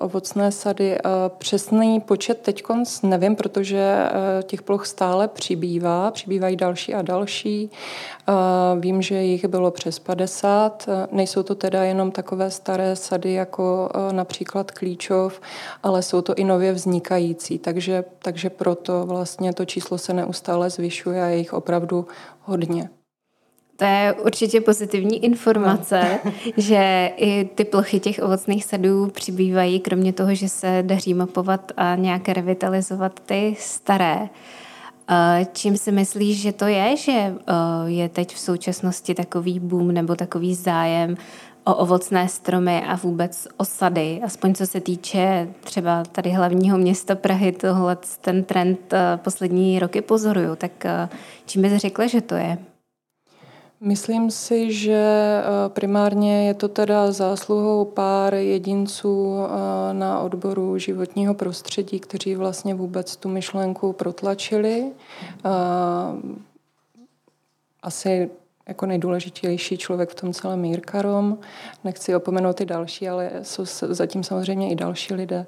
ovocné 0.00 0.52
sady. 0.52 0.98
Přesný 1.38 2.00
počet 2.00 2.38
teď 2.38 2.62
nevím, 3.02 3.36
protože 3.36 3.96
těch 4.42 4.62
ploch 4.62 4.86
stále 4.86 5.28
přibývá, 5.28 6.10
přibývají 6.10 6.56
další 6.56 6.94
a 6.94 7.02
další. 7.02 7.70
Vím, 8.80 9.02
že 9.02 9.22
jich 9.22 9.44
bylo 9.44 9.70
přes 9.70 9.98
50. 9.98 10.86
Nejsou 11.12 11.42
to 11.42 11.54
teda 11.54 11.84
jenom 11.84 12.10
takové 12.10 12.50
staré 12.50 12.96
sady 12.96 13.32
jako 13.32 13.88
například 14.12 14.70
Klíčov, 14.70 15.40
ale 15.82 16.02
jsou 16.02 16.20
to 16.20 16.34
i 16.34 16.44
nově 16.44 16.72
vznikající, 16.72 17.58
takže, 17.58 18.04
takže 18.18 18.50
proto 18.50 19.06
vlastně 19.06 19.52
to 19.52 19.64
číslo 19.64 19.98
se 19.98 20.12
neustále 20.12 20.70
zvyšuje 20.70 21.22
a 21.22 21.26
je 21.26 21.36
jich 21.36 21.52
opravdu 21.52 22.06
hodně. 22.40 22.88
To 23.76 23.84
je 23.84 24.14
určitě 24.24 24.60
pozitivní 24.60 25.24
informace, 25.24 26.18
no. 26.24 26.32
že 26.56 27.12
i 27.16 27.50
ty 27.54 27.64
plochy 27.64 28.00
těch 28.00 28.20
ovocných 28.22 28.64
sadů 28.64 29.10
přibývají, 29.10 29.80
kromě 29.80 30.12
toho, 30.12 30.34
že 30.34 30.48
se 30.48 30.82
daří 30.86 31.14
mapovat 31.14 31.72
a 31.76 31.96
nějak 31.96 32.28
revitalizovat 32.28 33.20
ty 33.20 33.56
staré. 33.58 34.28
Eh, 35.10 35.46
čím 35.52 35.76
si 35.76 35.92
myslíš, 35.92 36.40
že 36.40 36.52
to 36.52 36.66
je, 36.66 36.96
že 36.96 37.12
eh, 37.12 37.34
je 37.86 38.08
teď 38.08 38.34
v 38.34 38.38
současnosti 38.38 39.14
takový 39.14 39.60
boom 39.60 39.92
nebo 39.92 40.14
takový 40.14 40.54
zájem 40.54 41.16
o 41.64 41.74
ovocné 41.74 42.28
stromy 42.28 42.82
a 42.86 42.96
vůbec 42.96 43.48
osady, 43.56 44.20
aspoň 44.24 44.54
co 44.54 44.66
se 44.66 44.80
týče 44.80 45.48
třeba 45.60 46.02
tady 46.12 46.30
hlavního 46.30 46.78
města 46.78 47.14
Prahy, 47.14 47.52
tohle 47.52 47.98
ten 48.20 48.44
trend 48.44 48.92
eh, 48.92 49.16
poslední 49.16 49.78
roky 49.78 50.02
pozoruju, 50.02 50.56
tak 50.56 50.84
čím 51.46 51.62
bys 51.62 51.72
řekla, 51.76 52.06
že 52.06 52.20
to 52.20 52.34
je? 52.34 52.58
Myslím 53.84 54.30
si, 54.30 54.72
že 54.72 54.92
eh, 54.96 55.68
primárně 55.68 56.46
je 56.46 56.54
to 56.54 56.68
teda 56.68 57.12
zásluhou 57.12 57.84
pár 57.84 58.34
jedinců 58.34 59.36
eh, 59.36 59.94
na 59.94 60.20
odboru 60.20 60.78
životního 60.78 61.34
prostředí, 61.34 62.00
kteří 62.00 62.34
vlastně 62.34 62.74
vůbec 62.74 63.16
tu 63.16 63.28
myšlenku 63.28 63.92
protlačili. 63.92 64.92
Eh, 65.44 65.50
asi 67.82 68.30
jako 68.68 68.86
nejdůležitější 68.86 69.78
člověk 69.78 70.10
v 70.10 70.14
tom 70.14 70.32
celém 70.32 70.60
Mírka 70.60 71.02
Rom. 71.02 71.38
Nechci 71.84 72.16
opomenout 72.16 72.56
ty 72.56 72.64
další, 72.64 73.08
ale 73.08 73.30
jsou 73.42 73.64
zatím 73.88 74.24
samozřejmě 74.24 74.70
i 74.70 74.74
další 74.74 75.14
lidé. 75.14 75.46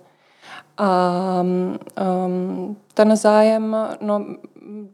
A 0.79 1.43
um, 2.27 2.77
ten 2.95 3.17
zájem, 3.17 3.77
no, 4.01 4.27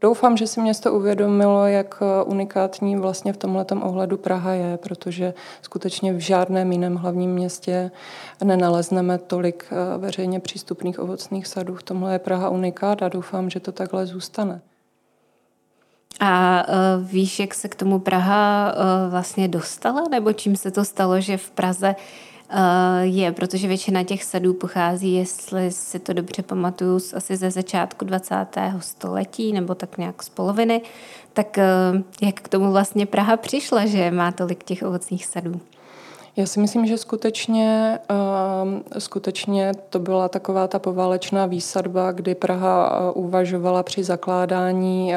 doufám, 0.00 0.36
že 0.36 0.46
si 0.46 0.60
město 0.60 0.94
uvědomilo, 0.94 1.66
jak 1.66 2.02
unikátní 2.24 2.96
vlastně 2.96 3.32
v 3.32 3.36
tomhle 3.36 3.66
ohledu 3.82 4.16
Praha 4.16 4.52
je, 4.52 4.76
protože 4.76 5.34
skutečně 5.62 6.12
v 6.12 6.18
žádném 6.18 6.72
jiném 6.72 6.96
hlavním 6.96 7.30
městě 7.30 7.90
nenalezneme 8.44 9.18
tolik 9.18 9.66
eh, 9.70 9.98
veřejně 9.98 10.40
přístupných 10.40 10.98
ovocných 10.98 11.46
sadů. 11.46 11.74
V 11.74 11.82
tomhle 11.82 12.12
je 12.12 12.18
Praha 12.18 12.48
unikát 12.48 13.02
a 13.02 13.08
doufám, 13.08 13.50
že 13.50 13.60
to 13.60 13.72
takhle 13.72 14.06
zůstane. 14.06 14.60
A 16.20 16.64
uh, 16.68 17.08
víš, 17.08 17.38
jak 17.38 17.54
se 17.54 17.68
k 17.68 17.74
tomu 17.74 17.98
Praha 17.98 18.74
uh, 18.74 19.10
vlastně 19.10 19.48
dostala, 19.48 20.04
nebo 20.10 20.32
čím 20.32 20.56
se 20.56 20.70
to 20.70 20.84
stalo, 20.84 21.20
že 21.20 21.36
v 21.36 21.50
Praze 21.50 21.94
Eh, 21.94 22.31
je, 23.00 23.32
protože 23.32 23.68
většina 23.68 24.04
těch 24.04 24.24
sadů 24.24 24.54
pochází, 24.54 25.14
jestli 25.14 25.70
si 25.70 25.98
to 25.98 26.12
dobře 26.12 26.42
pamatuju, 26.42 27.00
asi 27.16 27.36
ze 27.36 27.50
začátku 27.50 28.04
20. 28.04 28.46
století 28.78 29.52
nebo 29.52 29.74
tak 29.74 29.98
nějak 29.98 30.22
z 30.22 30.28
poloviny. 30.28 30.82
Tak 31.32 31.58
eh, 31.58 31.64
jak 32.22 32.40
k 32.40 32.48
tomu 32.48 32.72
vlastně 32.72 33.06
Praha 33.06 33.36
přišla, 33.36 33.86
že 33.86 34.10
má 34.10 34.32
tolik 34.32 34.64
těch 34.64 34.82
ovocných 34.82 35.26
sadů? 35.26 35.60
Já 36.36 36.46
si 36.46 36.60
myslím, 36.60 36.86
že 36.86 36.98
skutečně, 36.98 37.98
uh, 38.10 38.80
skutečně 38.98 39.72
to 39.90 39.98
byla 39.98 40.28
taková 40.28 40.68
ta 40.68 40.78
poválečná 40.78 41.46
výsadba, 41.46 42.12
kdy 42.12 42.34
Praha 42.34 43.00
uh, 43.00 43.24
uvažovala 43.24 43.82
při 43.82 44.04
zakládání 44.04 45.14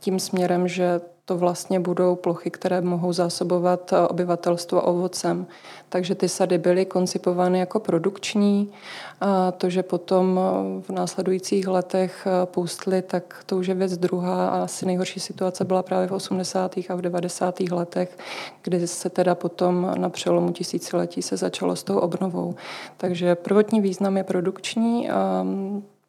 tím 0.00 0.18
směrem, 0.18 0.68
že 0.68 1.00
to 1.28 1.36
vlastně 1.36 1.80
budou 1.80 2.16
plochy, 2.16 2.50
které 2.50 2.80
mohou 2.80 3.12
zásobovat 3.12 3.92
obyvatelstvo 4.08 4.82
ovocem. 4.82 5.46
Takže 5.88 6.14
ty 6.14 6.28
sady 6.28 6.58
byly 6.58 6.86
koncipovány 6.86 7.58
jako 7.58 7.80
produkční. 7.80 8.72
A 9.20 9.52
to, 9.52 9.70
že 9.70 9.82
potom 9.82 10.40
v 10.80 10.90
následujících 10.90 11.68
letech 11.68 12.26
pustly, 12.44 13.02
tak 13.02 13.42
to 13.46 13.56
už 13.56 13.66
je 13.66 13.74
věc 13.74 13.96
druhá. 13.96 14.48
A 14.48 14.62
asi 14.62 14.86
nejhorší 14.86 15.20
situace 15.20 15.64
byla 15.64 15.82
právě 15.82 16.08
v 16.08 16.12
80. 16.12 16.74
a 16.88 16.94
v 16.94 17.00
90. 17.00 17.60
letech, 17.60 18.18
kdy 18.62 18.86
se 18.86 19.10
teda 19.10 19.34
potom 19.34 19.92
na 19.98 20.08
přelomu 20.08 20.52
tisíciletí 20.52 21.22
se 21.22 21.36
začalo 21.36 21.76
s 21.76 21.82
tou 21.82 21.98
obnovou. 21.98 22.54
Takže 22.96 23.34
prvotní 23.34 23.80
význam 23.80 24.16
je 24.16 24.24
produkční. 24.24 25.10
A 25.10 25.46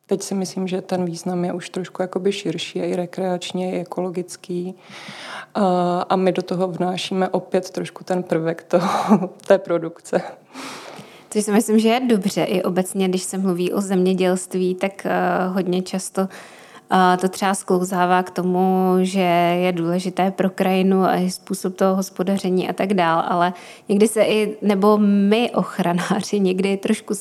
Teď 0.10 0.22
si 0.24 0.36
myslím, 0.36 0.68
že 0.68 0.82
ten 0.82 1.06
význam 1.06 1.46
je 1.46 1.54
už 1.54 1.70
trošku 1.70 2.02
jakoby 2.02 2.32
širší, 2.32 2.80
i 2.80 2.96
rekreačně, 2.96 3.72
i 3.72 3.80
ekologický. 3.80 4.76
A, 5.56 6.02
a 6.10 6.16
my 6.16 6.32
do 6.32 6.42
toho 6.42 6.68
vnášíme 6.68 7.30
opět 7.30 7.70
trošku 7.70 8.04
ten 8.04 8.24
prvek 8.24 8.64
toho, 8.64 9.28
té 9.48 9.58
produkce. 9.58 10.22
Což 11.30 11.46
si 11.46 11.52
myslím, 11.52 11.80
že 11.80 11.90
je 11.90 12.00
dobře. 12.00 12.44
I 12.44 12.64
obecně, 12.64 13.08
když 13.08 13.24
se 13.24 13.38
mluví 13.38 13.74
o 13.74 13.82
zemědělství, 13.82 14.76
tak 14.76 15.06
uh, 15.06 15.54
hodně 15.54 15.82
často 15.82 16.28
to 17.22 17.30
třeba 17.30 17.54
sklouzává 17.54 18.24
k 18.24 18.30
tomu, 18.30 18.94
že 19.02 19.20
je 19.60 19.72
důležité 19.72 20.32
pro 20.32 20.50
krajinu 20.50 21.04
a 21.04 21.16
i 21.16 21.32
způsob 21.32 21.76
toho 21.76 21.96
hospodaření 21.96 22.70
a 22.70 22.74
tak 22.74 22.94
dál, 22.94 23.24
ale 23.28 23.54
někdy 23.90 24.08
se 24.08 24.24
i, 24.24 24.58
nebo 24.62 24.98
my 25.02 25.52
ochranáři 25.52 26.40
někdy 26.40 26.78
trošku 26.78 27.14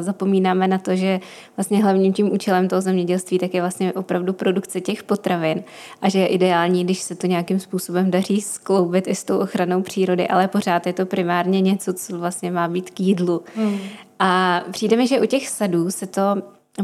zapomínáme 0.00 0.68
na 0.68 0.78
to, 0.78 0.96
že 0.96 1.20
vlastně 1.56 1.82
hlavním 1.82 2.12
tím 2.12 2.32
účelem 2.32 2.68
toho 2.68 2.80
zemědělství 2.80 3.38
tak 3.38 3.54
je 3.54 3.60
vlastně 3.60 3.92
opravdu 3.92 4.32
produkce 4.32 4.80
těch 4.80 5.02
potravin 5.02 5.62
a 6.02 6.08
že 6.08 6.18
je 6.18 6.26
ideální, 6.26 6.84
když 6.84 7.00
se 7.00 7.14
to 7.14 7.26
nějakým 7.26 7.60
způsobem 7.60 8.10
daří 8.10 8.40
skloubit 8.40 9.08
i 9.08 9.14
s 9.14 9.24
tou 9.24 9.38
ochranou 9.38 9.82
přírody, 9.82 10.28
ale 10.28 10.48
pořád 10.48 10.86
je 10.86 10.92
to 10.92 11.06
primárně 11.06 11.60
něco, 11.60 11.92
co 11.92 12.18
vlastně 12.18 12.50
má 12.50 12.68
být 12.68 12.90
k 12.90 13.00
jídlu. 13.00 13.42
Hmm. 13.56 13.78
A 14.18 14.62
přijde 14.70 14.96
mi, 14.96 15.06
že 15.06 15.20
u 15.20 15.26
těch 15.26 15.48
sadů 15.48 15.90
se 15.90 16.06
to 16.06 16.22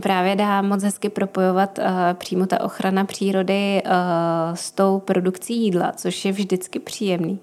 právě 0.01 0.37
dá 0.37 0.63
moc 0.63 0.83
hezky 0.83 1.09
propojovat 1.09 1.79
uh, 1.79 1.85
přímo 2.15 2.47
ta 2.47 2.61
ochrana 2.61 3.05
přírody 3.05 3.83
uh, 3.87 3.93
s 4.55 4.71
tou 4.73 4.99
produkcí 4.99 5.63
jídla, 5.63 5.93
což 5.97 6.25
je 6.25 6.33
vždycky 6.33 6.79
příjemný, 6.79 7.41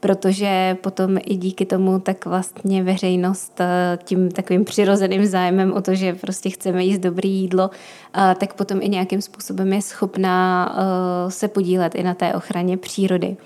protože 0.00 0.76
potom 0.80 1.18
i 1.26 1.36
díky 1.36 1.66
tomu 1.66 2.00
tak 2.00 2.26
vlastně 2.26 2.82
veřejnost 2.82 3.60
uh, 3.60 4.04
tím 4.04 4.30
takovým 4.30 4.64
přirozeným 4.64 5.26
zájmem 5.26 5.72
o 5.72 5.82
to, 5.82 5.94
že 5.94 6.14
prostě 6.14 6.50
chceme 6.50 6.84
jíst 6.84 6.98
dobré 6.98 7.28
jídlo, 7.28 7.68
uh, 7.68 8.34
tak 8.34 8.54
potom 8.54 8.78
i 8.82 8.88
nějakým 8.88 9.22
způsobem 9.22 9.72
je 9.72 9.82
schopná 9.82 10.70
uh, 10.74 11.30
se 11.30 11.48
podílet 11.48 11.94
i 11.94 12.02
na 12.02 12.14
té 12.14 12.34
ochraně 12.34 12.76
přírody. 12.76 13.36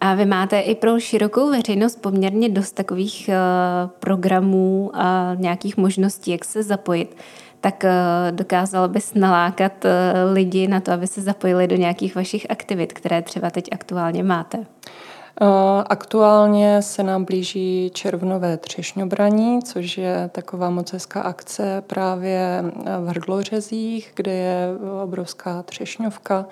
A 0.00 0.14
vy 0.14 0.26
máte 0.26 0.60
i 0.60 0.74
pro 0.74 1.00
širokou 1.00 1.50
veřejnost 1.50 2.02
poměrně 2.02 2.48
dost 2.48 2.72
takových 2.72 3.30
uh, 3.30 3.90
programů 3.90 4.90
a 4.94 5.34
nějakých 5.34 5.76
možností, 5.76 6.30
jak 6.30 6.44
se 6.44 6.62
zapojit 6.62 7.16
tak 7.62 7.84
eh, 7.84 7.92
dokázal 8.30 8.88
bys 8.88 9.14
nalákat 9.14 9.84
eh, 9.84 9.90
lidi 10.32 10.68
na 10.68 10.80
to, 10.80 10.92
aby 10.92 11.06
se 11.06 11.22
zapojili 11.22 11.66
do 11.66 11.76
nějakých 11.76 12.14
vašich 12.14 12.50
aktivit, 12.50 12.92
které 12.92 13.22
třeba 13.22 13.50
teď 13.50 13.68
aktuálně 13.72 14.22
máte? 14.22 14.58
Eh, 14.58 15.46
aktuálně 15.86 16.82
se 16.82 17.02
nám 17.02 17.24
blíží 17.24 17.90
červnové 17.94 18.56
třešňobraní, 18.56 19.62
což 19.62 19.98
je 19.98 20.30
taková 20.32 20.70
moc 20.70 20.92
hezká 20.92 21.20
akce 21.20 21.82
právě 21.86 22.64
v 23.00 23.08
Hrdlořezích, 23.08 24.12
kde 24.14 24.32
je 24.32 24.68
obrovská 25.02 25.62
třešňovka. 25.62 26.46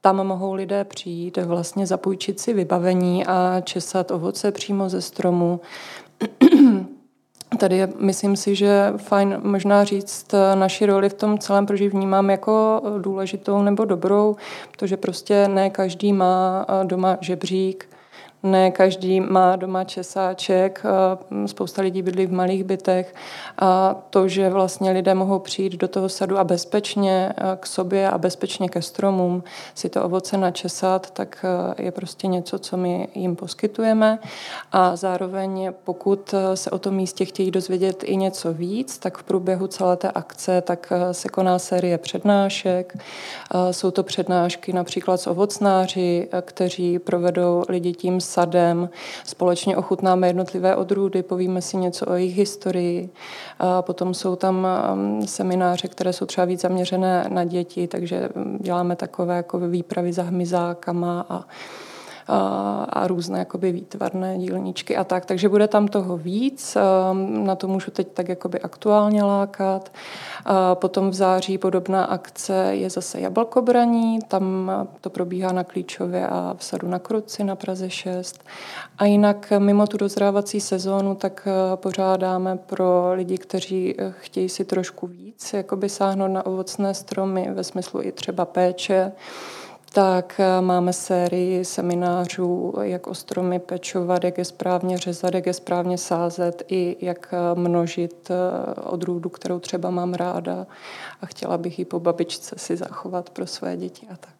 Tam 0.00 0.26
mohou 0.26 0.52
lidé 0.52 0.84
přijít, 0.84 1.36
vlastně 1.36 1.86
zapůjčit 1.86 2.40
si 2.40 2.52
vybavení 2.52 3.26
a 3.26 3.60
česat 3.64 4.10
ovoce 4.10 4.52
přímo 4.52 4.88
ze 4.88 5.00
stromu. 5.00 5.60
Tady 7.62 7.76
je, 7.76 7.88
myslím 7.98 8.36
si, 8.36 8.54
že 8.54 8.92
fajn 8.96 9.40
možná 9.42 9.84
říct 9.84 10.34
eh, 10.34 10.56
naši 10.56 10.86
roli 10.86 11.08
v 11.08 11.14
tom 11.14 11.38
celém, 11.38 11.66
proč 11.66 11.80
vnímám 11.80 12.30
jako 12.30 12.82
důležitou 12.98 13.62
nebo 13.62 13.84
dobrou, 13.84 14.36
protože 14.70 14.96
prostě 14.96 15.48
ne 15.48 15.70
každý 15.70 16.12
má 16.12 16.66
eh, 16.68 16.84
doma 16.84 17.18
žebřík, 17.20 17.88
Ne 18.44 18.70
každý 18.70 19.20
má 19.20 19.56
doma 19.56 19.84
česáček, 19.84 20.82
spousta 21.46 21.82
lidí 21.82 22.02
bydlí 22.02 22.26
v 22.26 22.32
malých 22.32 22.64
bytech 22.64 23.14
a 23.58 23.96
to, 24.10 24.28
že 24.28 24.50
vlastně 24.50 24.90
lidé 24.90 25.14
mohou 25.14 25.38
přijít 25.38 25.72
do 25.72 25.88
toho 25.88 26.08
sadu 26.08 26.38
a 26.38 26.44
bezpečně 26.44 27.32
k 27.60 27.66
sobě 27.66 28.10
a 28.10 28.18
bezpečně 28.18 28.68
ke 28.68 28.82
stromům 28.82 29.44
si 29.74 29.88
to 29.88 30.04
ovoce 30.04 30.36
načesat, 30.36 31.10
tak 31.10 31.44
je 31.78 31.92
prostě 31.92 32.26
něco, 32.26 32.58
co 32.58 32.76
my 32.76 33.08
jim 33.14 33.36
poskytujeme 33.36 34.18
a 34.72 34.96
zároveň 34.96 35.72
pokud 35.84 36.34
se 36.54 36.70
o 36.70 36.78
tom 36.78 36.94
místě 36.94 37.24
chtějí 37.24 37.50
dozvědět 37.50 38.04
i 38.04 38.16
něco 38.16 38.52
víc, 38.52 38.98
tak 38.98 39.18
v 39.18 39.22
průběhu 39.22 39.66
celé 39.66 39.96
té 39.96 40.10
akce 40.10 40.60
tak 40.60 40.92
se 41.12 41.28
koná 41.28 41.58
série 41.58 41.98
přednášek. 41.98 42.96
Jsou 43.70 43.90
to 43.90 44.02
přednášky 44.02 44.72
například 44.72 45.16
s 45.16 45.26
ovocnáři, 45.26 46.28
kteří 46.42 46.98
provedou 46.98 47.64
lidi 47.68 47.92
tím 47.92 48.20
sadem. 48.32 48.88
Společně 49.24 49.76
ochutnáme 49.76 50.26
jednotlivé 50.26 50.76
odrůdy, 50.76 51.22
povíme 51.22 51.62
si 51.62 51.76
něco 51.76 52.06
o 52.06 52.12
jejich 52.12 52.36
historii. 52.36 53.10
A 53.58 53.82
potom 53.82 54.14
jsou 54.14 54.36
tam 54.36 54.66
um, 54.92 55.26
semináře, 55.26 55.88
které 55.88 56.12
jsou 56.12 56.26
třeba 56.26 56.44
víc 56.44 56.60
zaměřené 56.60 57.26
na 57.28 57.44
děti, 57.44 57.88
takže 57.88 58.28
děláme 58.58 58.96
takové 58.96 59.36
jako 59.36 59.58
výpravy 59.58 60.12
za 60.12 60.22
hmyzákama 60.22 61.26
a 61.28 61.44
a, 62.28 63.06
různé 63.06 63.38
jakoby 63.38 63.72
výtvarné 63.72 64.38
dílničky 64.38 64.96
a 64.96 65.04
tak. 65.04 65.26
Takže 65.26 65.48
bude 65.48 65.68
tam 65.68 65.88
toho 65.88 66.16
víc, 66.16 66.76
na 67.28 67.56
to 67.56 67.68
můžu 67.68 67.90
teď 67.90 68.08
tak 68.14 68.28
jakoby 68.28 68.60
aktuálně 68.60 69.22
lákat. 69.22 69.92
Potom 70.74 71.10
v 71.10 71.14
září 71.14 71.58
podobná 71.58 72.04
akce 72.04 72.54
je 72.70 72.90
zase 72.90 73.20
jablkobraní, 73.20 74.18
tam 74.28 74.70
to 75.00 75.10
probíhá 75.10 75.52
na 75.52 75.64
Klíčově 75.64 76.26
a 76.28 76.54
v 76.58 76.64
sadu 76.64 76.88
na 76.88 76.98
Kruci 76.98 77.44
na 77.44 77.56
Praze 77.56 77.90
6. 77.90 78.44
A 78.98 79.04
jinak 79.04 79.52
mimo 79.58 79.86
tu 79.86 79.96
dozrávací 79.96 80.60
sezónu 80.60 81.14
tak 81.14 81.48
pořádáme 81.74 82.56
pro 82.56 83.12
lidi, 83.14 83.38
kteří 83.38 83.94
e, 83.98 84.14
chtějí 84.20 84.48
si 84.48 84.64
trošku 84.64 85.06
víc 85.06 85.52
jakoby 85.52 85.88
sáhnout 85.88 86.28
na 86.28 86.46
ovocné 86.46 86.94
stromy 86.94 87.50
ve 87.54 87.64
smyslu 87.64 88.02
i 88.02 88.12
třeba 88.12 88.44
péče, 88.44 89.12
tak 89.92 90.40
eh, 90.40 90.60
máme 90.60 90.92
sérii 90.92 91.64
seminářů, 91.64 92.74
jak 92.82 93.06
o 93.06 93.14
stromy 93.14 93.58
pečovat, 93.58 94.24
jak 94.24 94.38
je 94.38 94.44
správně 94.44 94.98
řezat, 94.98 95.34
jak 95.34 95.46
je 95.46 95.52
správně 95.52 95.98
sázet 95.98 96.62
i 96.68 96.96
jak 97.00 97.34
eh, 97.34 97.60
množit 97.60 98.30
eh, 98.30 98.80
odrůdu, 98.80 99.28
kterou 99.28 99.58
třeba 99.58 99.90
mám 99.90 100.14
ráda 100.14 100.66
a 101.20 101.26
chtěla 101.26 101.58
bych 101.58 101.78
ji 101.78 101.84
po 101.84 102.00
babičce 102.00 102.56
si 102.58 102.76
zachovat 102.76 103.30
pro 103.30 103.46
své 103.46 103.76
děti 103.76 104.06
a 104.12 104.16
tak. 104.16 104.34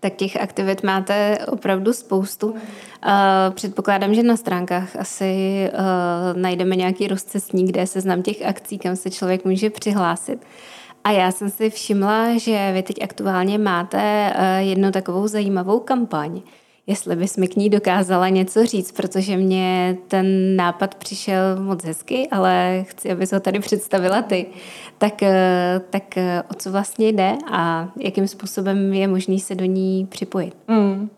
Tak 0.00 0.14
těch 0.14 0.40
aktivit 0.40 0.82
máte 0.82 1.38
opravdu 1.48 1.92
spoustu. 1.92 2.54
Předpokládám, 3.50 4.14
že 4.14 4.22
na 4.22 4.36
stránkách 4.36 4.96
asi 4.96 5.70
najdeme 6.34 6.76
nějaký 6.76 7.08
rozcestník, 7.08 7.68
kde 7.68 7.86
se 7.86 8.00
znám 8.00 8.22
těch 8.22 8.42
akcí, 8.46 8.78
kam 8.78 8.96
se 8.96 9.10
člověk 9.10 9.44
může 9.44 9.70
přihlásit. 9.70 10.46
A 11.04 11.10
já 11.10 11.32
jsem 11.32 11.50
si 11.50 11.70
všimla, 11.70 12.38
že 12.38 12.72
vy 12.72 12.82
teď 12.82 13.02
aktuálně 13.02 13.58
máte 13.58 14.32
eh, 14.34 14.62
jednu 14.62 14.90
takovou 14.90 15.28
zajímavou 15.28 15.80
kampaň. 15.80 16.40
Jestli 16.86 17.16
bys 17.16 17.36
mi 17.36 17.48
k 17.48 17.56
ní 17.56 17.70
dokázala 17.70 18.28
něco 18.28 18.66
říct, 18.66 18.92
protože 18.92 19.36
mě 19.36 19.96
ten 20.08 20.56
nápad 20.56 20.94
přišel 20.94 21.62
moc 21.62 21.84
hezky, 21.84 22.28
ale 22.30 22.84
chci, 22.88 23.10
abys 23.10 23.32
ho 23.32 23.40
tady 23.40 23.58
představila 23.60 24.22
ty. 24.22 24.46
Tak, 24.98 25.22
eh, 25.22 25.80
tak 25.90 26.16
eh, 26.16 26.42
o 26.50 26.54
co 26.54 26.72
vlastně 26.72 27.08
jde 27.08 27.32
a 27.52 27.88
jakým 27.96 28.28
způsobem 28.28 28.92
je 28.92 29.08
možný 29.08 29.40
se 29.40 29.54
do 29.54 29.64
ní 29.64 30.06
připojit? 30.06 30.56
Mm. 30.68 31.10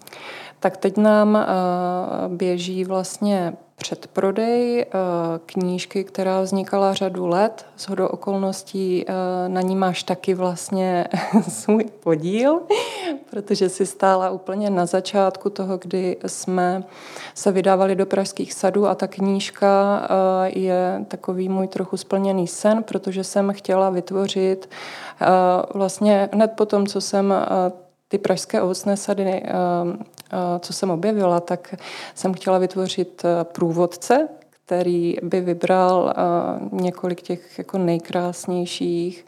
Tak 0.60 0.76
teď 0.76 0.96
nám 0.96 1.46
běží 2.28 2.84
vlastně 2.84 3.52
předprodej 3.80 4.80
eh, 4.80 4.86
knížky, 5.46 6.04
která 6.04 6.40
vznikala 6.40 6.94
řadu 6.94 7.26
let. 7.26 7.66
S 7.76 7.88
hodou 7.88 8.06
okolností 8.06 9.04
eh, 9.06 9.12
na 9.48 9.60
ní 9.60 9.76
máš 9.76 10.02
taky 10.02 10.34
vlastně 10.34 11.06
svůj 11.48 11.84
podíl, 11.84 12.60
protože 13.30 13.68
si 13.68 13.86
stála 13.86 14.30
úplně 14.30 14.70
na 14.70 14.86
začátku 14.86 15.50
toho, 15.50 15.78
kdy 15.78 16.16
jsme 16.26 16.84
se 17.34 17.52
vydávali 17.52 17.96
do 17.96 18.06
pražských 18.06 18.52
sadů 18.52 18.86
a 18.86 18.94
ta 18.94 19.06
knížka 19.06 20.02
eh, 20.02 20.58
je 20.58 21.04
takový 21.08 21.48
můj 21.48 21.68
trochu 21.68 21.96
splněný 21.96 22.46
sen, 22.46 22.82
protože 22.82 23.24
jsem 23.24 23.52
chtěla 23.52 23.90
vytvořit 23.90 24.70
vlastně 25.74 26.28
hned 26.32 26.52
po 26.56 26.66
tom, 26.66 26.86
co 26.86 27.00
jsem 27.00 27.34
ty 28.10 28.18
pražské 28.18 28.62
ovocné 28.62 28.96
sady 28.96 29.42
co 30.60 30.72
jsem 30.72 30.90
objevila, 30.90 31.40
tak 31.40 31.74
jsem 32.14 32.34
chtěla 32.34 32.58
vytvořit 32.58 33.22
eh, 33.24 33.44
průvodce, 33.44 34.28
který 34.50 35.16
by 35.22 35.40
vybral 35.40 36.14
eh, 36.16 36.22
několik 36.72 37.22
těch 37.22 37.58
jako 37.58 37.78
nejkrásnějších 37.78 39.26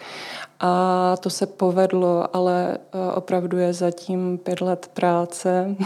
a 0.64 1.16
to 1.20 1.30
se 1.30 1.46
povedlo, 1.46 2.36
ale 2.36 2.78
eh, 2.78 3.12
opravdu 3.14 3.58
je 3.58 3.72
zatím 3.72 4.38
pět 4.38 4.60
let 4.60 4.90
práce. 4.94 5.76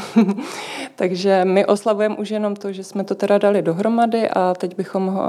Takže 0.97 1.45
my 1.45 1.67
oslavujeme 1.67 2.17
už 2.17 2.31
jenom 2.31 2.57
to, 2.57 2.73
že 2.73 2.85
jsme 2.85 3.05
to 3.05 3.15
teda 3.15 3.39
dali 3.39 3.63
dohromady 3.63 4.29
a 4.31 4.55
teď 4.55 4.77
bychom 4.77 5.21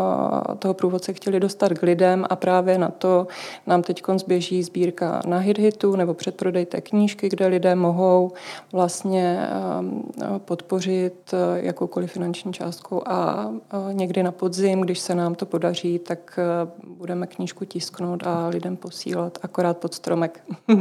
toho 0.60 0.74
průvodce 0.74 1.14
chtěli 1.14 1.40
dostat 1.40 1.74
k 1.74 1.84
lidem 1.84 2.26
a 2.30 2.36
právě 2.36 2.78
na 2.78 2.90
to 2.90 3.28
nám 3.68 3.84
teď 3.84 4.04
zběží 4.18 4.64
sbírka 4.64 5.22
na 5.26 5.38
HitHitu 5.38 5.96
nebo 5.96 6.14
předprodej 6.14 6.66
té 6.66 6.82
knížky, 6.82 7.30
kde 7.30 7.48
lidé 7.48 7.76
mohou 7.76 8.32
vlastně 8.72 9.40
eh, 9.42 10.40
podpořit 10.40 11.34
jakoukoliv 11.56 12.12
finanční 12.12 12.54
částkou 12.54 13.02
a 13.06 13.50
někdy 13.92 14.24
na 14.24 14.32
podzim, 14.32 14.82
když 14.82 15.00
se 15.00 15.16
nám 15.16 15.36
to 15.36 15.46
podaří, 15.46 16.00
tak 16.00 16.40
budeme 16.88 17.28
knížku 17.28 17.66
tisknout 17.66 18.28
a 18.28 18.48
lidem 18.48 18.78
posílat 18.78 19.37
akorát 19.42 19.78
pod 19.78 19.94
stromek. 19.94 20.44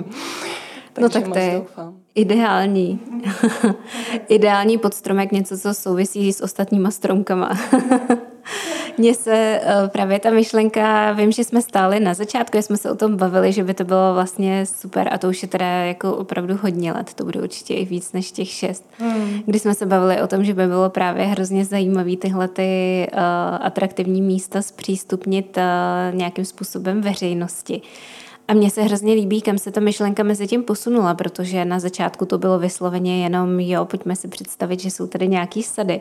no 1.01 1.09
tak 1.09 1.29
to 1.29 1.39
je 1.39 1.55
doufám. 1.59 1.95
ideální. 2.15 3.01
ideální 4.29 4.79
podstromek, 4.79 5.33
něco, 5.33 5.59
co 5.59 5.75
souvisí 5.75 6.33
s 6.33 6.41
ostatníma 6.41 6.91
stromkama. 6.91 7.51
Mně 8.99 9.15
se 9.15 9.61
eh, 9.63 9.89
právě 9.89 10.19
ta 10.19 10.31
myšlenka, 10.31 11.13
vím, 11.13 11.33
že 11.33 11.45
jsme 11.45 11.63
stáli 11.63 12.01
na 12.01 12.15
začátku, 12.15 12.59
jsme 12.59 12.77
se 12.77 12.91
o 12.91 12.95
tom 12.95 13.17
bavili, 13.17 13.53
že 13.53 13.65
by 13.65 13.75
to 13.75 13.85
bylo 13.85 14.15
vlastně 14.15 14.67
super 14.67 15.09
a 15.13 15.19
to 15.19 15.29
už 15.29 15.43
je 15.43 15.49
teda 15.49 15.67
jako 15.67 16.17
opravdu 16.17 16.59
hodně 16.63 16.93
let, 16.93 17.15
to 17.15 17.25
bude 17.25 17.43
určitě 17.43 17.75
i 17.75 17.85
víc 17.85 18.13
než 18.13 18.33
těch 18.33 18.49
šest, 18.49 18.85
hmm. 18.99 19.43
kdy 19.47 19.59
jsme 19.59 19.75
se 19.75 19.87
bavili 19.87 20.23
o 20.23 20.27
tom, 20.27 20.45
že 20.45 20.55
by 20.55 20.67
bylo 20.67 20.91
právě 20.91 21.25
hrozně 21.25 21.65
zajímavý 21.65 22.17
tyhle 22.17 22.49
ty 22.49 23.07
uh, 23.13 23.19
atraktivní 23.61 24.23
místa 24.23 24.63
zpřístupnit 24.63 25.57
uh, 25.57 26.17
nějakým 26.17 26.45
způsobem 26.45 27.01
veřejnosti. 27.01 27.83
A 28.49 28.55
mně 28.55 28.71
se 28.71 28.83
hrozně 28.83 29.15
líbí, 29.15 29.43
kam 29.43 29.59
se 29.59 29.71
ta 29.71 29.81
myšlenka 29.81 30.23
mezi 30.23 30.47
tím 30.47 30.63
posunula, 30.63 31.15
protože 31.15 31.65
na 31.65 31.79
začátku 31.79 32.27
to 32.27 32.39
bylo 32.39 32.59
vysloveně 32.59 33.23
jenom, 33.23 33.61
jo, 33.61 33.85
pojďme 33.85 34.17
si 34.17 34.29
představit, 34.29 34.81
že 34.81 34.91
jsou 34.91 35.07
tady 35.07 35.29
nějaký 35.29 35.63
sady, 35.63 36.01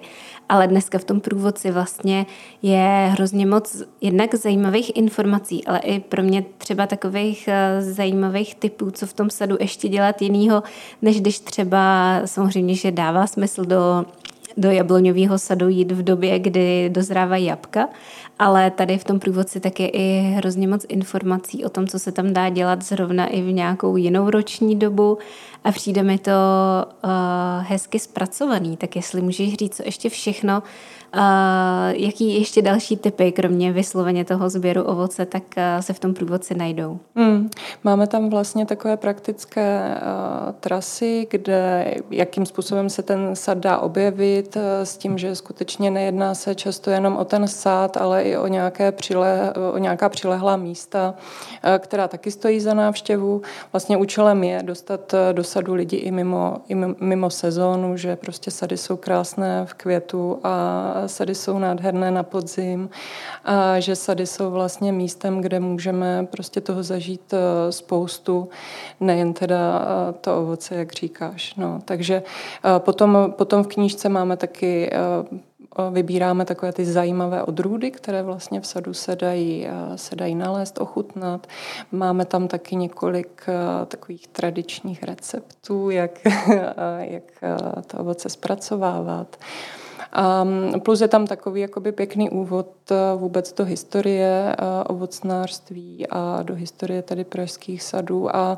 ale 0.50 0.68
dneska 0.68 0.98
v 0.98 1.04
tom 1.04 1.20
průvodci 1.20 1.72
vlastně 1.72 2.26
je 2.62 3.10
hrozně 3.12 3.46
moc 3.46 3.84
jednak 4.02 4.36
zajímavých 4.36 4.98
informací, 4.98 5.66
ale 5.66 5.80
i 5.80 6.00
pro 6.00 6.24
mě 6.24 6.46
třeba 6.58 6.88
takových 6.88 7.48
eh, 7.48 7.82
zajímavých 7.82 8.56
typů, 8.56 8.92
co 8.92 9.08
v 9.08 9.14
tom 9.14 9.30
sadu 9.30 9.58
ještě 9.60 9.88
dělat 9.88 10.22
jinýho, 10.22 10.64
než 11.02 11.22
když 11.22 11.40
třeba 11.40 12.22
samozřejmě, 12.26 12.76
že 12.76 12.92
dává 12.92 13.28
smysl 13.28 13.66
do 13.66 14.06
do 14.58 14.72
jabloňového 14.72 15.40
sadu 15.40 15.70
jít 15.70 15.92
v 15.92 16.04
době, 16.04 16.40
kdy 16.40 16.90
dozrávají 16.90 17.46
jabka, 17.46 17.90
ale 18.40 18.72
tady 18.72 18.98
v 18.98 19.04
tom 19.04 19.20
průvodci 19.20 19.60
tak 19.60 19.80
je 19.80 19.90
i 19.90 20.20
hrozně 20.36 20.68
moc 20.68 20.86
informací 20.90 21.66
o 21.66 21.70
tom, 21.70 21.88
co 21.88 22.00
se 22.00 22.12
tam 22.12 22.34
dá 22.34 22.50
dělat 22.50 22.82
zrovna 22.82 23.28
i 23.28 23.42
v 23.42 23.52
nějakou 23.52 23.98
jinou 23.98 24.30
roční 24.30 24.76
dobu 24.76 25.18
a 25.64 25.72
přijde 25.72 26.04
mi 26.04 26.18
to 26.18 26.32
uh, 27.04 27.10
hezky 27.64 28.00
zpracovaný. 28.00 28.78
Tak 28.78 28.96
jestli 28.96 29.22
můžeš 29.22 29.54
říct, 29.54 29.76
co 29.76 29.84
ještě 29.86 30.10
všechno 30.10 30.64
Uh, 31.16 31.22
jaký 31.92 32.40
ještě 32.40 32.62
další 32.62 32.98
typy, 32.98 33.32
kromě 33.32 33.72
vysloveně 33.72 34.26
toho 34.26 34.50
sběru 34.50 34.84
ovoce, 34.84 35.26
tak 35.26 35.44
uh, 35.58 35.82
se 35.82 35.94
v 35.94 36.00
tom 36.00 36.14
průvodci 36.14 36.56
najdou? 36.56 37.00
Hmm. 37.16 37.50
Máme 37.84 38.08
tam 38.08 38.30
vlastně 38.30 38.66
takové 38.66 38.98
praktické 38.98 39.96
uh, 39.96 40.52
trasy, 40.60 41.28
kde 41.30 41.94
jakým 42.12 42.46
způsobem 42.46 42.90
se 42.90 43.04
ten 43.04 43.36
sad 43.36 43.58
dá 43.58 43.78
objevit, 43.78 44.56
uh, 44.56 44.62
s 44.84 44.98
tím, 44.98 45.18
že 45.18 45.36
skutečně 45.36 45.92
nejedná 45.92 46.36
se 46.36 46.56
často 46.56 46.92
jenom 46.92 47.18
o 47.18 47.26
ten 47.26 47.48
sad, 47.48 47.98
ale 47.98 48.24
i 48.24 48.38
o, 48.38 48.48
nějaké 48.48 48.92
přile, 48.92 49.54
o 49.74 49.78
nějaká 49.78 50.10
přilehlá 50.10 50.58
místa, 50.58 51.14
uh, 51.14 51.70
která 51.78 52.08
taky 52.08 52.32
stojí 52.32 52.60
za 52.60 52.74
návštěvu. 52.74 53.42
Vlastně 53.74 53.98
účelem 53.98 54.44
je 54.44 54.64
dostat 54.64 55.16
do 55.32 55.44
sadu 55.44 55.74
lidi 55.74 55.98
i 55.98 56.12
mimo, 56.12 56.58
i 56.68 56.76
mimo 57.00 57.30
sezónu, 57.30 57.98
že 57.98 58.16
prostě 58.16 58.52
sady 58.52 58.78
jsou 58.78 58.98
krásné 58.98 59.66
v 59.66 59.74
květu 59.74 60.40
a 60.44 60.95
sady 61.06 61.36
jsou 61.36 61.60
nádherné 61.60 62.12
na 62.12 62.24
podzim 62.24 62.90
a 63.46 63.80
že 63.80 63.96
sady 63.96 64.26
jsou 64.26 64.52
vlastně 64.52 64.92
místem, 64.92 65.42
kde 65.42 65.60
můžeme 65.60 66.28
prostě 66.32 66.62
toho 66.62 66.84
zažít 66.84 67.34
eh, 67.34 67.72
spoustu, 67.72 68.50
nejen 69.00 69.34
teda 69.34 69.82
eh, 69.82 70.14
to 70.14 70.42
ovoce, 70.42 70.76
jak 70.76 70.94
říkáš. 70.94 71.56
No, 71.56 71.80
takže 71.86 72.24
eh, 72.66 72.80
potom, 72.80 73.34
potom 73.38 73.64
v 73.64 73.68
knížce 73.68 74.10
máme 74.10 74.38
taky 74.38 74.92
Vybíráme 75.92 76.46
takové 76.46 76.74
ty 76.74 76.86
zajímavé 76.86 77.44
odrůdy, 77.44 77.92
které 77.92 78.24
vlastně 78.24 78.62
v 78.62 78.68
sadu 78.68 78.94
se 78.94 79.16
dají, 79.16 79.68
se 79.96 80.16
dají 80.16 80.36
nalézt, 80.36 80.78
ochutnat. 80.82 81.48
Máme 81.92 82.26
tam 82.26 82.48
taky 82.48 82.76
několik 82.76 83.44
takových 83.88 84.28
tradičních 84.28 85.04
receptů, 85.04 85.90
jak, 85.90 86.12
jak 87.00 87.24
to 87.88 87.98
ovoce 87.98 88.30
zpracovávat. 88.30 89.38
A 90.16 90.48
plus 90.80 91.02
je 91.02 91.08
tam 91.08 91.28
takový 91.28 91.62
jakoby 91.62 91.92
pěkný 91.92 92.30
úvod 92.30 92.68
eh, 92.92 92.96
vůbec 93.16 93.54
do 93.54 93.66
historie 93.66 94.56
eh, 94.58 94.84
ovocnářství 94.84 96.08
a 96.10 96.44
do 96.44 96.56
historie 96.56 97.02
tady 97.02 97.24
pražských 97.24 97.84
sadů 97.84 98.36
a 98.36 98.58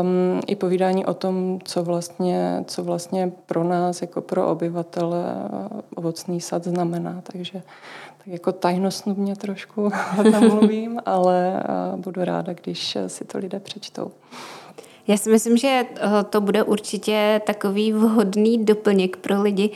um, 0.00 0.40
i 0.46 0.56
povídání 0.56 1.06
o 1.06 1.14
tom, 1.14 1.58
co 1.64 1.82
vlastně, 1.82 2.64
co 2.66 2.84
vlastně 2.84 3.32
pro 3.46 3.64
nás, 3.64 4.02
jako 4.02 4.20
pro 4.20 4.48
obyvatele, 4.48 5.24
eh, 5.44 5.82
ovocný 5.94 6.40
sad 6.40 6.64
znamená. 6.64 7.22
Takže 7.32 7.62
tak 8.18 8.26
jako 8.26 8.52
tajnostnu 8.52 9.14
mě 9.14 9.36
trošku 9.36 9.90
tam 10.30 10.48
mluvím, 10.48 11.00
ale 11.06 11.62
budu 11.96 12.24
ráda, 12.24 12.52
když 12.52 12.98
si 13.06 13.24
to 13.24 13.38
lidé 13.38 13.60
přečtou. 13.60 14.10
Já 15.08 15.16
si 15.16 15.30
myslím, 15.30 15.56
že 15.56 15.82
to 16.30 16.40
bude 16.40 16.62
určitě 16.62 17.40
takový 17.46 17.92
vhodný 17.92 18.64
doplněk 18.64 19.16
pro 19.16 19.42
lidi, 19.42 19.70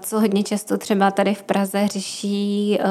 co 0.00 0.20
hodně 0.20 0.42
často 0.42 0.78
třeba 0.78 1.10
tady 1.10 1.34
v 1.34 1.42
Praze 1.42 1.88
řeší, 1.88 2.78
eh, 2.80 2.84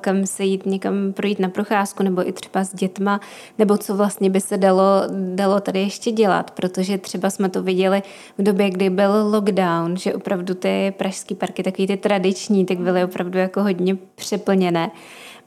kam 0.00 0.26
se 0.26 0.44
jít 0.44 0.66
někam 0.66 1.12
projít 1.12 1.38
na 1.38 1.48
procházku, 1.48 2.02
nebo 2.02 2.28
i 2.28 2.32
třeba 2.32 2.64
s 2.64 2.74
dětma, 2.74 3.20
nebo 3.58 3.76
co 3.76 3.96
vlastně 3.96 4.30
by 4.30 4.40
se 4.40 4.56
dalo, 4.56 5.02
dalo 5.34 5.60
tady 5.60 5.80
ještě 5.80 6.10
dělat, 6.10 6.50
protože 6.50 6.98
třeba 6.98 7.30
jsme 7.30 7.48
to 7.48 7.62
viděli 7.62 8.02
v 8.38 8.42
době, 8.42 8.70
kdy 8.70 8.90
byl 8.90 9.28
lockdown, 9.30 9.96
že 9.96 10.14
opravdu 10.14 10.54
ty 10.54 10.94
pražské 10.96 11.34
parky, 11.34 11.62
takový 11.62 11.86
ty 11.86 11.96
tradiční, 11.96 12.64
tak 12.64 12.78
byly 12.78 13.04
opravdu 13.04 13.38
jako 13.38 13.62
hodně 13.62 13.96
přeplněné 14.14 14.90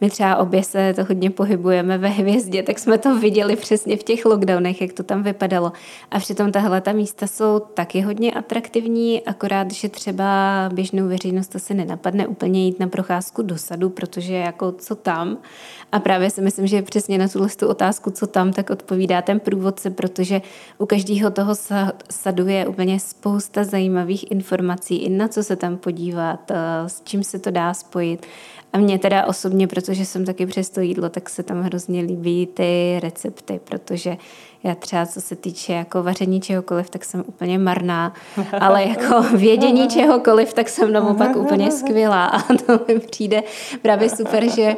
my 0.01 0.09
třeba 0.09 0.37
obě 0.37 0.63
se 0.63 0.93
to 0.93 1.03
hodně 1.03 1.29
pohybujeme 1.29 1.97
ve 1.97 2.07
hvězdě, 2.07 2.63
tak 2.63 2.79
jsme 2.79 2.97
to 2.97 3.19
viděli 3.19 3.55
přesně 3.55 3.97
v 3.97 4.03
těch 4.03 4.25
lockdownech, 4.25 4.81
jak 4.81 4.93
to 4.93 5.03
tam 5.03 5.23
vypadalo. 5.23 5.71
A 6.11 6.19
přitom 6.19 6.51
tahle 6.51 6.81
ta 6.81 6.91
místa 6.91 7.27
jsou 7.27 7.59
taky 7.59 8.01
hodně 8.01 8.31
atraktivní, 8.31 9.21
akorát, 9.21 9.71
že 9.71 9.89
třeba 9.89 10.25
běžnou 10.73 11.07
veřejnost 11.07 11.55
se 11.57 11.73
nenapadne 11.73 12.27
úplně 12.27 12.65
jít 12.65 12.79
na 12.79 12.87
procházku 12.87 13.41
do 13.41 13.57
sadu, 13.57 13.89
protože 13.89 14.33
jako 14.33 14.71
co 14.71 14.95
tam. 14.95 15.37
A 15.91 15.99
právě 15.99 16.29
si 16.29 16.41
myslím, 16.41 16.67
že 16.67 16.81
přesně 16.81 17.17
na 17.17 17.27
tuhle 17.27 17.49
tu 17.49 17.67
otázku, 17.67 18.11
co 18.11 18.27
tam, 18.27 18.53
tak 18.53 18.69
odpovídá 18.69 19.21
ten 19.21 19.39
průvodce, 19.39 19.89
protože 19.89 20.41
u 20.77 20.85
každého 20.85 21.31
toho 21.31 21.55
sadu 22.09 22.47
je 22.47 22.67
úplně 22.67 22.99
spousta 22.99 23.63
zajímavých 23.63 24.31
informací, 24.31 24.95
i 24.95 25.09
na 25.09 25.27
co 25.27 25.43
se 25.43 25.55
tam 25.55 25.77
podívat, 25.77 26.51
eh, 26.51 26.89
s 26.89 27.01
čím 27.03 27.23
se 27.23 27.39
to 27.39 27.51
dá 27.51 27.73
spojit. 27.73 28.25
A 28.73 28.77
mě 28.77 28.99
teda 28.99 29.25
osobně, 29.25 29.67
protože 29.67 30.05
jsem 30.05 30.25
taky 30.25 30.45
přes 30.45 30.69
to 30.69 30.81
jídlo, 30.81 31.09
tak 31.09 31.29
se 31.29 31.43
tam 31.43 31.61
hrozně 31.61 32.01
líbí 32.01 32.47
ty 32.47 32.99
recepty, 32.99 33.59
protože 33.63 34.17
já 34.63 34.75
třeba 34.75 35.05
co 35.05 35.21
se 35.21 35.35
týče 35.35 35.73
jako 35.73 36.03
vaření 36.03 36.41
čehokoliv, 36.41 36.89
tak 36.89 37.05
jsem 37.05 37.23
úplně 37.27 37.59
marná, 37.59 38.13
ale 38.59 38.83
jako 38.83 39.21
vědění 39.37 39.87
čehokoliv, 39.87 40.53
tak 40.53 40.69
jsem 40.69 40.93
naopak 40.93 41.35
úplně 41.35 41.71
skvělá 41.71 42.25
a 42.25 42.53
to 42.53 42.79
mi 42.87 42.99
přijde 42.99 43.43
právě 43.81 44.09
super, 44.09 44.49
že 44.49 44.75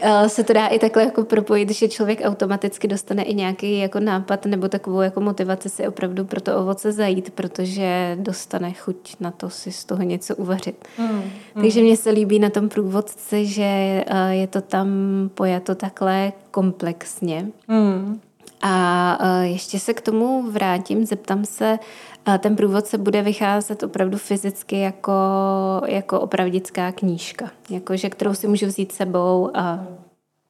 eh, 0.00 0.28
se 0.28 0.44
to 0.44 0.52
dá 0.52 0.66
i 0.66 0.78
takhle 0.78 1.04
jako 1.04 1.24
propojit, 1.24 1.70
že 1.70 1.88
člověk 1.88 2.20
automaticky 2.24 2.88
dostane 2.88 3.22
i 3.22 3.34
nějaký 3.34 3.78
jako 3.78 4.00
nápad 4.00 4.46
nebo 4.46 4.68
takovou 4.68 5.00
jako 5.00 5.20
motivaci 5.20 5.68
si 5.68 5.88
opravdu 5.88 6.24
pro 6.24 6.40
to 6.40 6.58
ovoce 6.58 6.92
zajít, 6.92 7.30
protože 7.30 8.18
dostane 8.20 8.72
chuť 8.72 9.16
na 9.20 9.30
to 9.30 9.50
si 9.50 9.72
z 9.72 9.84
toho 9.84 10.02
něco 10.02 10.36
uvařit. 10.36 10.88
Mm, 10.98 11.06
mm. 11.06 11.22
Takže 11.54 11.80
mně 11.80 11.96
se 11.96 12.10
líbí 12.10 12.38
na 12.38 12.50
tom 12.50 12.68
průvodci, 12.68 13.46
že 13.46 13.64
eh, 14.06 14.30
je 14.30 14.46
to 14.46 14.60
tam 14.60 14.88
pojato 15.34 15.74
takhle 15.74 16.32
komplexně. 16.50 17.46
Mm. 17.68 18.20
A 18.66 19.18
e, 19.20 19.46
ještě 19.46 19.78
se 19.78 19.94
k 19.94 20.00
tomu 20.00 20.50
vrátím, 20.50 21.06
zeptám 21.06 21.44
se, 21.44 21.78
e, 22.28 22.38
ten 22.38 22.56
průvod 22.56 22.86
se 22.86 22.98
bude 22.98 23.22
vycházet 23.22 23.82
opravdu 23.82 24.18
fyzicky 24.18 24.78
jako, 24.80 25.12
jako 25.86 26.20
opravdická 26.20 26.92
knížka, 26.92 27.50
jakože, 27.70 28.10
kterou 28.10 28.34
si 28.34 28.48
můžu 28.48 28.66
vzít 28.66 28.92
sebou. 28.92 29.50
A... 29.54 29.86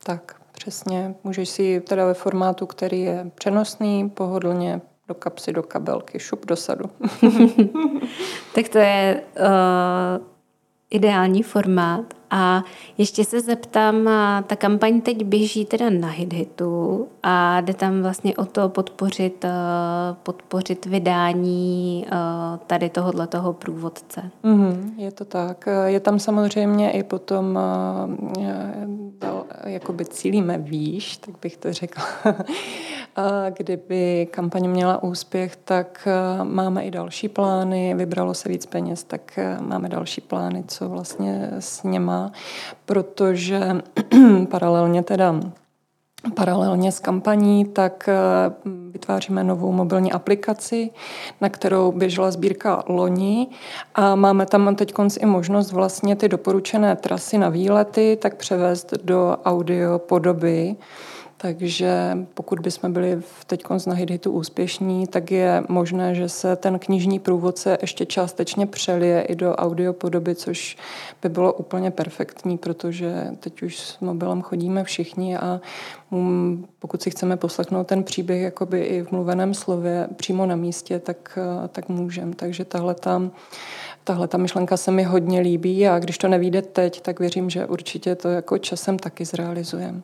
Tak, 0.05 0.37
přesně. 0.53 1.15
Můžeš 1.25 1.49
si 1.49 1.81
teda 1.81 2.07
ve 2.07 2.15
formátu, 2.15 2.67
který 2.67 3.01
je 3.01 3.31
přenosný, 3.35 4.11
pohodlně 4.11 4.81
do 5.09 5.15
kapsy, 5.15 5.53
do 5.53 5.63
kabelky, 5.63 6.19
šup 6.19 6.47
do 6.47 6.57
sadu. 6.57 6.91
tak 8.55 8.69
to 8.69 8.79
je 8.79 9.23
uh, 9.37 10.34
ideální 10.91 11.43
formát. 11.43 12.05
A 12.31 12.65
ještě 12.99 13.25
se 13.25 13.41
zeptám, 13.41 14.11
ta 14.47 14.57
kampaň 14.57 15.01
teď 15.01 15.25
běží 15.25 15.65
teda 15.65 15.91
na 15.91 16.09
HitHitu 16.09 17.09
a 17.23 17.61
jde 17.61 17.75
tam 17.75 18.03
vlastně 18.03 18.37
o 18.37 18.45
to 18.45 18.69
podpořit, 18.69 19.45
podpořit 20.23 20.87
vydání 20.87 22.07
tady 22.67 22.91
tohohle 22.91 23.27
toho 23.27 23.53
průvodce. 23.53 24.31
Mm-hmm, 24.45 24.93
je 24.97 25.13
to 25.13 25.25
tak. 25.25 25.69
Je 25.85 26.01
tam 26.01 26.19
samozřejmě 26.19 26.91
i 26.91 27.03
potom, 27.03 27.59
jakoby 29.65 30.05
cílíme 30.05 30.59
výš, 30.59 31.17
tak 31.17 31.35
bych 31.43 31.57
to 31.57 31.73
řekla. 31.73 32.05
Kdyby 33.57 34.29
kampaň 34.31 34.69
měla 34.69 35.03
úspěch, 35.03 35.57
tak 35.57 36.09
máme 36.43 36.85
i 36.85 36.91
další 36.91 37.29
plány. 37.29 37.95
Vybralo 37.95 38.35
se 38.35 38.49
víc 38.49 38.67
peněz, 38.67 39.05
tak 39.05 39.39
máme 39.61 39.89
další 39.89 40.21
plány, 40.21 40.65
co 40.69 40.89
vlastně 40.89 41.51
s 41.59 41.83
něma 41.83 42.33
protože 42.85 43.61
paralelně 44.51 45.03
teda 45.03 45.41
Paralelně 46.35 46.93
s 46.93 47.01
kampaní 47.01 47.65
tak 47.65 48.09
eh, 48.09 48.15
vytváříme 48.91 49.45
novou 49.45 49.73
mobilní 49.73 50.13
aplikaci, 50.13 50.91
na 51.41 51.49
kterou 51.49 51.93
běžela 51.93 52.31
sbírka 52.31 52.85
loni 52.87 53.47
a 53.95 54.15
máme 54.15 54.47
tam 54.47 54.77
teď 54.77 54.95
i 55.21 55.27
možnost 55.27 55.73
vlastně 55.73 56.17
ty 56.17 56.29
doporučené 56.29 56.97
trasy 56.97 57.39
na 57.39 57.49
výlety 57.49 58.19
tak 58.23 58.37
převést 58.37 58.95
do 59.03 59.37
audio 59.45 59.99
podoby. 59.99 60.77
Takže 61.45 62.19
pokud 62.35 62.61
bychom 62.61 62.93
byli 62.93 63.23
teď 63.47 63.65
na 63.87 63.95
Hidhitu 63.95 64.33
úspěšní, 64.33 65.07
tak 65.07 65.31
je 65.31 65.65
možné, 65.69 66.15
že 66.15 66.29
se 66.29 66.57
ten 66.57 66.79
knižní 66.79 67.19
průvodce 67.19 67.79
ještě 67.83 68.07
částečně 68.07 68.67
přelije 68.67 69.23
i 69.23 69.35
do 69.35 69.55
audiopodoby, 69.55 70.35
což 70.35 70.77
by 71.23 71.29
bylo 71.29 71.53
úplně 71.53 71.91
perfektní, 71.91 72.59
protože 72.59 73.29
teď 73.41 73.63
už 73.63 73.79
s 73.79 74.01
mobilem 74.01 74.43
chodíme 74.43 74.85
všichni 74.85 75.37
a 75.37 75.61
mm, 76.11 76.67
pokud 76.79 77.03
si 77.03 77.11
chceme 77.11 77.37
poslechnout 77.37 77.87
ten 77.87 78.05
příběh 78.05 78.43
jakoby 78.43 78.81
i 78.81 79.03
v 79.03 79.13
mluveném 79.13 79.55
slově 79.55 80.09
přímo 80.17 80.47
na 80.47 80.57
místě, 80.57 80.99
tak, 80.99 81.39
tak 81.73 81.89
můžeme. 81.89 82.35
Takže 82.35 82.65
tahle 82.65 82.95
tam 82.95 83.31
Tahle 84.05 84.29
ta 84.29 84.39
myšlenka 84.39 84.77
se 84.77 84.91
mi 84.91 85.03
hodně 85.03 85.41
líbí 85.41 85.89
a 85.89 85.99
když 85.99 86.19
to 86.19 86.29
nevíde 86.29 86.63
teď, 86.63 87.01
tak 87.01 87.21
věřím, 87.21 87.51
že 87.51 87.67
určitě 87.67 88.15
to 88.15 88.29
jako 88.29 88.59
časem 88.59 88.99
taky 88.99 89.25
zrealizujeme. 89.25 90.03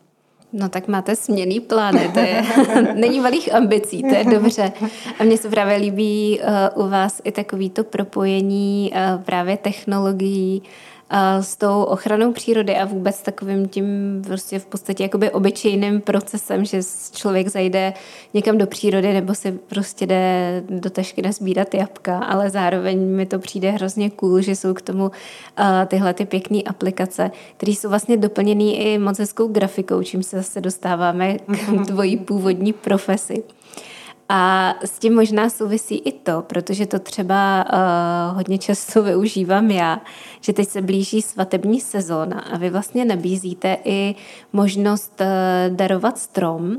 No 0.53 0.69
tak 0.69 0.87
máte 0.87 1.15
směný 1.15 1.59
plány, 1.59 2.11
to 2.13 2.19
je, 2.19 2.43
není 2.95 3.19
malých 3.19 3.53
ambicí, 3.55 4.01
to 4.01 4.15
je 4.15 4.23
dobře. 4.23 4.71
A 5.19 5.23
mně 5.23 5.37
se 5.37 5.49
právě 5.49 5.77
líbí 5.77 6.39
uh, 6.75 6.85
u 6.85 6.89
vás 6.89 7.21
i 7.23 7.31
takovýto 7.31 7.83
propojení 7.83 8.91
uh, 8.93 9.23
právě 9.23 9.57
technologií, 9.57 10.63
s 11.41 11.55
tou 11.55 11.83
ochranou 11.83 12.33
přírody 12.33 12.77
a 12.77 12.85
vůbec 12.85 13.21
takovým 13.21 13.67
tím 13.67 13.85
prostě 14.27 14.59
v 14.59 14.65
podstatě 14.65 15.03
jakoby 15.03 15.31
obyčejným 15.31 16.01
procesem, 16.01 16.65
že 16.65 16.79
člověk 17.11 17.47
zajde 17.47 17.93
někam 18.33 18.57
do 18.57 18.67
přírody 18.67 19.13
nebo 19.13 19.35
si 19.35 19.51
prostě 19.51 20.05
jde 20.05 20.63
do 20.69 20.89
tašky 20.89 21.21
nasbírat 21.21 21.73
jabka, 21.73 22.17
ale 22.17 22.49
zároveň 22.49 23.07
mi 23.07 23.25
to 23.25 23.39
přijde 23.39 23.71
hrozně 23.71 24.09
cool, 24.09 24.41
že 24.41 24.55
jsou 24.55 24.73
k 24.73 24.81
tomu 24.81 25.11
tyhle 25.87 26.13
ty 26.13 26.25
pěkné 26.25 26.61
aplikace, 26.61 27.31
které 27.57 27.71
jsou 27.71 27.89
vlastně 27.89 28.17
doplněné 28.17 28.63
i 28.63 28.97
moc 28.97 29.19
hezkou 29.19 29.47
grafikou, 29.47 30.03
čím 30.03 30.23
se 30.23 30.37
zase 30.37 30.61
dostáváme 30.61 31.37
k 31.37 31.85
tvojí 31.87 32.17
původní 32.17 32.73
profesi. 32.73 33.43
A 34.33 34.75
s 34.83 34.99
tím 34.99 35.15
možná 35.15 35.49
souvisí 35.49 35.97
i 35.97 36.11
to, 36.11 36.41
protože 36.41 36.85
to 36.85 36.99
třeba 36.99 37.65
uh, 37.73 38.37
hodně 38.37 38.57
často 38.57 39.03
využívám 39.03 39.71
já, 39.71 40.01
že 40.41 40.53
teď 40.53 40.69
se 40.69 40.81
blíží 40.81 41.21
svatební 41.21 41.81
sezóna 41.81 42.39
a 42.39 42.57
vy 42.57 42.69
vlastně 42.69 43.05
nabízíte 43.05 43.77
i 43.83 44.15
možnost 44.53 45.21
uh, 45.21 45.75
darovat 45.75 46.17
strom 46.17 46.77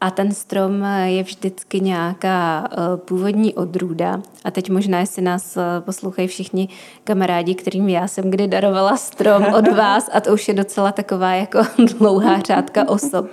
a 0.00 0.10
ten 0.10 0.32
strom 0.32 0.84
je 1.04 1.22
vždycky 1.22 1.80
nějaká 1.80 2.68
původní 2.96 3.54
odrůda. 3.54 4.20
A 4.44 4.50
teď 4.50 4.70
možná, 4.70 5.00
jestli 5.00 5.22
nás 5.22 5.58
poslouchají 5.80 6.28
všichni 6.28 6.68
kamarádi, 7.04 7.54
kterým 7.54 7.88
já 7.88 8.08
jsem 8.08 8.30
kdy 8.30 8.48
darovala 8.48 8.96
strom 8.96 9.44
od 9.54 9.68
vás, 9.68 10.10
a 10.12 10.20
to 10.20 10.32
už 10.32 10.48
je 10.48 10.54
docela 10.54 10.92
taková 10.92 11.34
jako 11.34 11.58
dlouhá 11.98 12.40
řádka 12.40 12.88
osob, 12.88 13.26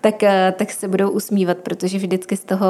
tak, 0.00 0.22
eh, 0.22 0.54
tak 0.58 0.70
se 0.70 0.88
budou 0.88 1.10
usmívat, 1.10 1.58
protože 1.58 1.98
vždycky 1.98 2.36
z 2.36 2.44
toho 2.44 2.66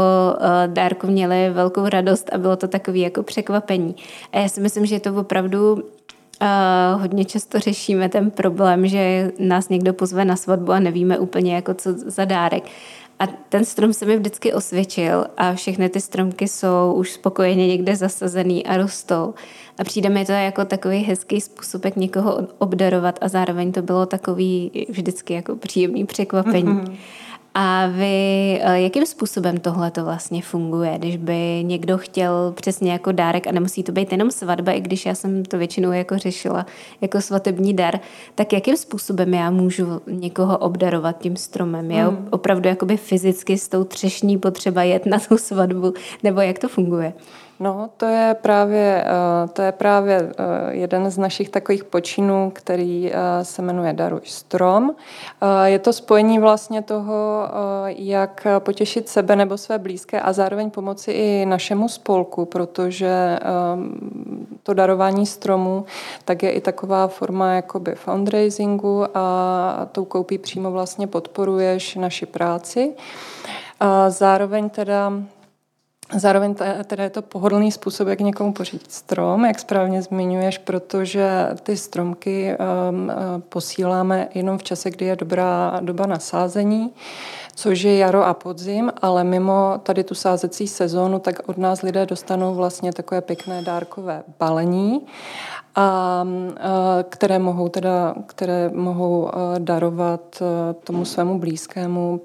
dárku 0.66 1.06
měli 1.06 1.50
velkou 1.50 1.88
radost 1.88 2.30
a 2.32 2.38
bylo 2.38 2.56
to 2.56 2.68
takové 2.68 2.98
jako 2.98 3.22
překvapení. 3.22 3.96
A 4.32 4.38
já 4.38 4.48
si 4.48 4.60
myslím, 4.60 4.86
že 4.86 4.94
je 4.94 5.00
to 5.00 5.14
opravdu 5.14 5.82
Uh, 6.42 7.00
hodně 7.00 7.24
často 7.24 7.58
řešíme 7.58 8.08
ten 8.08 8.30
problém, 8.30 8.86
že 8.86 9.32
nás 9.38 9.68
někdo 9.68 9.92
pozve 9.92 10.24
na 10.24 10.36
svatbu 10.36 10.72
a 10.72 10.80
nevíme 10.80 11.18
úplně 11.18 11.54
jako 11.54 11.74
co 11.74 11.90
za 11.96 12.24
dárek. 12.24 12.64
A 13.20 13.26
ten 13.26 13.64
strom 13.64 13.92
se 13.92 14.06
mi 14.06 14.16
vždycky 14.16 14.52
osvědčil 14.52 15.26
a 15.36 15.54
všechny 15.54 15.88
ty 15.88 16.00
stromky 16.00 16.48
jsou 16.48 16.94
už 16.96 17.12
spokojeně 17.12 17.66
někde 17.66 17.96
zasazený 17.96 18.66
a 18.66 18.76
rostou. 18.76 19.34
A 19.78 19.84
přijde 19.84 20.08
mi 20.08 20.24
to 20.26 20.32
jako 20.32 20.64
takový 20.64 20.98
hezký 20.98 21.40
způsob, 21.40 21.84
jak 21.84 21.96
někoho 21.96 22.48
obdarovat 22.58 23.18
a 23.20 23.28
zároveň 23.28 23.72
to 23.72 23.82
bylo 23.82 24.06
takový 24.06 24.86
vždycky 24.88 25.34
jako 25.34 25.56
příjemný 25.56 26.06
překvapení. 26.06 26.68
Mm-hmm. 26.68 26.96
A 27.54 27.86
vy, 27.86 28.60
eh, 28.62 28.80
jakým 28.80 29.06
způsobem 29.06 29.56
tohle 29.58 29.90
to 29.90 30.04
vlastně 30.04 30.42
funguje, 30.42 30.98
když 30.98 31.16
by 31.16 31.62
někdo 31.62 31.98
chtěl 31.98 32.52
přesně 32.56 32.92
jako 32.92 33.12
dárek 33.12 33.46
a 33.46 33.52
nemusí 33.52 33.82
to 33.82 33.92
být 33.92 34.12
jenom 34.12 34.30
svatba, 34.30 34.72
i 34.72 34.80
když 34.80 35.06
já 35.06 35.14
jsem 35.14 35.44
to 35.44 35.58
většinou 35.58 35.92
jako 35.92 36.18
řešila 36.18 36.66
jako 37.00 37.20
svatební 37.20 37.74
dar, 37.74 38.00
tak 38.34 38.52
jakým 38.52 38.76
způsobem 38.76 39.34
já 39.34 39.50
můžu 39.50 40.02
někoho 40.06 40.58
obdarovat 40.58 41.18
tím 41.18 41.36
stromem? 41.36 41.90
Je 41.90 42.04
hmm. 42.04 42.28
opravdu 42.30 42.68
jakoby 42.68 42.96
fyzicky 42.96 43.58
s 43.58 43.68
tou 43.68 43.84
třešní 43.84 44.38
potřeba 44.38 44.82
jet 44.82 45.06
na 45.06 45.18
tu 45.18 45.38
svatbu, 45.38 45.94
nebo 46.22 46.40
jak 46.40 46.58
to 46.58 46.68
funguje? 46.68 47.12
No, 47.62 47.90
to 47.96 48.06
je 48.06 48.36
právě, 48.42 49.04
eh, 49.06 49.48
to 49.48 49.62
je 49.62 49.72
právě 49.72 50.16
eh, 50.16 50.44
jeden 50.70 51.10
z 51.10 51.18
našich 51.18 51.48
takových 51.48 51.84
počinů, 51.84 52.52
který 52.54 53.12
eh, 53.12 53.44
se 53.44 53.62
jmenuje 53.62 53.92
Daruj 53.92 54.20
strom. 54.24 54.94
Je 55.64 55.78
to 55.78 55.92
spojení 55.92 56.38
vlastně 56.38 56.82
toho, 56.82 57.48
jak 57.86 58.46
potěšit 58.58 59.08
sebe 59.08 59.36
nebo 59.36 59.58
své 59.58 59.78
blízké 59.78 60.20
a 60.20 60.32
zároveň 60.32 60.70
pomoci 60.70 61.12
i 61.12 61.46
našemu 61.46 61.88
spolku, 61.88 62.44
protože 62.44 63.38
to 64.62 64.74
darování 64.74 65.26
stromu 65.26 65.84
tak 66.24 66.42
je 66.42 66.50
i 66.50 66.60
taková 66.60 67.08
forma 67.08 67.52
jakoby 67.52 67.94
fundraisingu 67.94 69.06
a 69.14 69.88
tou 69.92 70.04
koupí 70.04 70.38
přímo 70.38 70.70
vlastně 70.70 71.06
podporuješ 71.06 71.94
naši 71.94 72.26
práci. 72.26 72.92
A 73.80 74.10
zároveň 74.10 74.70
teda 74.70 75.12
Zároveň 76.16 76.54
teda 76.84 77.04
je 77.04 77.10
to 77.10 77.22
pohodlný 77.22 77.72
způsob, 77.72 78.08
jak 78.08 78.20
někomu 78.20 78.52
pořídit 78.52 78.92
strom, 78.92 79.44
jak 79.44 79.58
správně 79.58 80.02
zmiňuješ, 80.02 80.58
protože 80.58 81.48
ty 81.62 81.76
stromky 81.76 82.56
um, 82.90 83.04
uh, 83.04 83.12
posíláme 83.48 84.28
jenom 84.34 84.58
v 84.58 84.62
čase, 84.62 84.90
kdy 84.90 85.04
je 85.06 85.16
dobrá 85.16 85.80
doba 85.80 86.06
na 86.06 86.18
sázení, 86.18 86.90
což 87.54 87.82
je 87.82 87.96
jaro 87.96 88.26
a 88.26 88.34
podzim, 88.34 88.92
ale 89.02 89.24
mimo 89.24 89.80
tady 89.82 90.04
tu 90.04 90.14
sázecí 90.14 90.68
sezónu, 90.68 91.18
tak 91.18 91.48
od 91.48 91.58
nás 91.58 91.82
lidé 91.82 92.06
dostanou 92.06 92.54
vlastně 92.54 92.92
takové 92.92 93.20
pěkné 93.20 93.62
dárkové 93.62 94.22
balení, 94.38 95.06
a, 95.74 96.22
uh, 96.26 96.56
které 97.08 97.38
mohou 97.38 97.68
teda, 97.68 98.14
které 98.26 98.70
mohou 98.74 99.22
uh, 99.22 99.30
darovat 99.58 100.42
tomu 100.84 101.04
svému 101.04 101.38
blízkému 101.38 102.20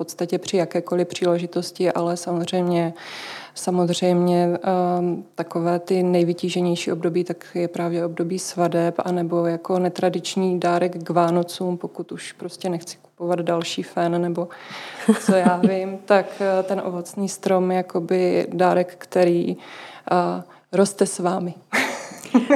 podstatě 0.00 0.38
při 0.38 0.56
jakékoliv 0.56 1.08
příležitosti, 1.08 1.92
ale 1.92 2.16
samozřejmě 2.16 2.92
Samozřejmě 3.54 4.48
um, 4.98 5.24
takové 5.34 5.78
ty 5.78 6.02
nejvytíženější 6.02 6.92
období, 6.92 7.24
tak 7.24 7.46
je 7.54 7.68
právě 7.68 8.04
období 8.04 8.38
svadeb, 8.38 8.94
anebo 8.98 9.46
jako 9.46 9.78
netradiční 9.78 10.60
dárek 10.60 11.04
k 11.04 11.10
Vánocům, 11.10 11.78
pokud 11.78 12.12
už 12.12 12.32
prostě 12.32 12.68
nechci 12.68 12.96
kupovat 13.02 13.40
další 13.40 13.82
fén, 13.82 14.22
nebo 14.22 14.48
co 15.20 15.34
já 15.34 15.56
vím, 15.68 15.98
tak 16.04 16.26
uh, 16.40 16.66
ten 16.66 16.82
ovocný 16.84 17.28
strom 17.28 17.70
je 17.70 17.76
jakoby 17.76 18.46
dárek, 18.52 18.94
který 18.98 19.56
uh, 19.56 19.62
roste 20.72 21.06
s 21.06 21.18
vámi. 21.18 21.54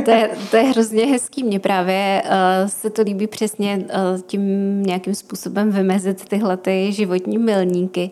To, 0.05 0.11
je, 0.11 0.31
to 0.51 0.57
je 0.57 0.63
hrozně 0.63 1.07
hezký. 1.07 1.45
Mně 1.45 1.61
právě 1.61 2.23
uh, 2.25 2.69
se 2.69 2.91
to 2.91 3.03
líbí 3.03 3.27
přesně 3.27 3.77
uh, 3.77 4.21
tím 4.27 4.43
nějakým 4.83 5.15
způsobem 5.15 5.71
vymezit 5.71 6.29
tyhle 6.29 6.57
ty 6.57 6.93
životní 6.93 7.39
milníky, 7.39 8.11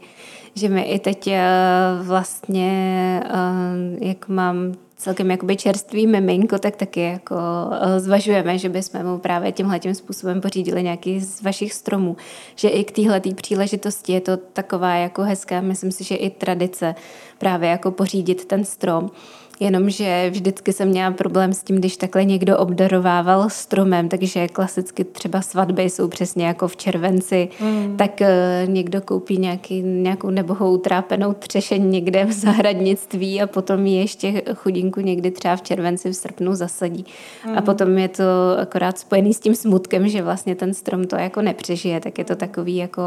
že 0.55 0.68
my 0.68 0.83
i 0.83 0.98
teď 0.98 1.27
uh, 1.27 2.07
vlastně, 2.07 3.22
uh, 3.27 4.09
jak 4.09 4.29
mám 4.29 4.75
celkem 4.96 5.31
jakoby 5.31 5.57
čerstvý 5.57 6.07
miminko, 6.07 6.59
tak 6.59 6.77
taky 6.77 7.01
jako 7.01 7.37
zvažujeme, 7.98 8.59
že 8.59 8.68
bychom 8.68 9.07
mu 9.07 9.18
právě 9.18 9.53
tímhle 9.53 9.79
tím 9.79 9.94
způsobem 9.94 10.40
pořídili 10.40 10.83
nějaký 10.83 11.20
z 11.20 11.42
vašich 11.42 11.72
stromů. 11.72 12.16
Že 12.57 12.68
i 12.68 12.85
k 12.85 12.90
téhle 12.90 13.20
příležitosti 13.20 14.12
je 14.12 14.20
to 14.20 14.37
taková 14.37 14.94
jako 14.94 15.22
hezká, 15.22 15.61
myslím 15.61 15.92
si, 15.92 16.05
že 16.05 16.14
i 16.14 16.31
tradice 16.31 16.94
právě 17.38 17.70
jako 17.70 17.90
pořídit 17.90 18.44
ten 18.44 18.64
strom. 18.64 19.11
Jenomže 19.61 20.31
vždycky 20.31 20.73
jsem 20.73 20.88
měla 20.88 21.11
problém 21.11 21.53
s 21.53 21.62
tím, 21.62 21.77
když 21.77 21.97
takhle 21.97 22.25
někdo 22.25 22.59
obdarovával 22.59 23.51
stromem, 23.51 24.09
takže 24.09 24.49
klasicky 24.49 25.05
třeba 25.05 25.43
svatby 25.43 25.83
jsou 25.83 26.09
přesně 26.09 26.47
jako 26.47 26.69
v 26.69 26.77
červenci, 26.77 27.49
mm. 27.61 27.97
tak 27.97 28.21
uh, 28.21 28.71
někdo 28.73 29.01
koupí 29.01 29.38
nějaký, 29.38 29.83
nějakou 29.83 30.31
nebohou 30.31 30.77
trápenou 30.77 31.33
třešeň 31.33 31.91
někde 31.91 32.25
v 32.25 32.33
zahradnictví 32.33 33.43
a 33.43 33.47
potom 33.47 33.87
ji 33.87 33.99
ještě 33.99 34.43
chudinku 34.55 35.01
někdy 35.01 35.31
třeba 35.31 35.57
v 35.57 35.62
červenci, 35.62 36.11
v 36.11 36.17
srpnu 36.17 36.55
zasadí. 36.55 37.05
Mm. 37.47 37.59
A 37.59 37.62
potom 37.62 37.99
je 37.99 38.09
to 38.09 38.25
akorát 38.59 38.99
spojený 38.99 39.35
s 39.35 39.41
tím 39.41 39.55
smutkem, 39.55 40.09
že 40.09 40.23
vlastně 40.23 40.55
ten 40.55 40.75
strom 40.75 41.05
to 41.05 41.17
jako 41.17 41.43
nepřežije, 41.43 42.01
tak 42.01 42.19
je 42.19 42.25
to 42.25 42.37
takový 42.37 42.77
jako 42.77 43.03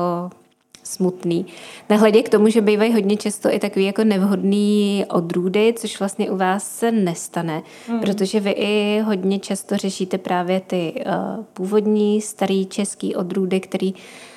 smutný. 0.86 1.46
Nehledě 1.90 2.24
k 2.24 2.30
tomu, 2.30 2.50
že 2.50 2.62
bývají 2.62 2.94
hodně 2.94 3.18
často 3.18 3.54
i 3.54 3.60
takový 3.60 3.86
jako 3.86 4.04
nevhodný 4.04 5.06
odrůdy, 5.10 5.74
což 5.78 6.00
vlastně 6.00 6.32
u 6.32 6.38
vás 6.38 6.70
se 6.78 6.92
nestane, 6.92 7.64
mm. 7.90 8.00
protože 8.00 8.40
vy 8.40 8.52
i 8.52 9.02
hodně 9.06 9.40
často 9.40 9.78
řešíte 9.78 10.18
právě 10.18 10.60
ty 10.60 10.94
uh, 11.06 11.44
původní 11.54 12.22
starý 12.22 12.66
český 12.66 13.16
odrůdy, 13.16 13.60
které 13.60 13.90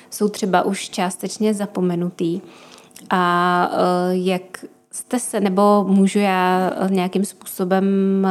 jsou 0.09 0.29
třeba 0.29 0.61
už 0.61 0.89
částečně 0.89 1.53
zapomenutý. 1.53 2.41
A 3.09 3.71
uh, 3.71 4.25
jak 4.25 4.65
jste 4.91 5.19
se, 5.19 5.39
nebo 5.39 5.85
můžu 5.87 6.19
já 6.19 6.71
nějakým 6.89 7.25
způsobem 7.25 7.85
uh, 8.23 8.29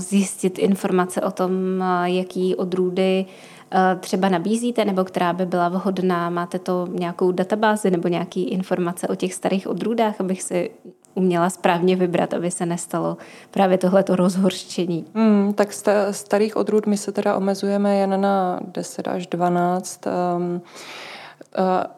zjistit 0.00 0.58
informace 0.58 1.20
o 1.20 1.30
tom, 1.30 1.50
uh, 1.78 2.04
jaký 2.04 2.54
odrůdy 2.54 3.26
Eh, 3.26 3.51
třeba 4.00 4.28
nabízíte, 4.28 4.84
nebo 4.84 5.04
která 5.04 5.32
by 5.32 5.46
byla 5.46 5.68
vhodná? 5.68 6.30
Máte 6.30 6.58
to 6.58 6.86
nějakou 6.90 7.32
databázi 7.32 7.90
nebo 7.90 8.08
nějaký 8.08 8.44
informace 8.44 9.08
o 9.08 9.14
těch 9.14 9.34
starých 9.34 9.68
odrůdách, 9.68 10.20
abych 10.20 10.42
si 10.42 10.70
uměla 11.14 11.50
správně 11.50 11.96
vybrat, 11.96 12.34
aby 12.34 12.50
se 12.50 12.66
nestalo 12.66 13.16
právě 13.50 13.78
tohleto 13.78 14.16
rozhorštění? 14.16 15.04
Hmm, 15.14 15.54
tak 15.54 15.68
starých 16.10 16.56
odrůd 16.56 16.86
my 16.86 16.96
se 16.96 17.12
teda 17.12 17.36
omezujeme 17.36 17.96
jen 17.96 18.20
na 18.20 18.60
10 18.62 19.08
až 19.08 19.26
12. 19.26 20.00
Um, 20.36 20.62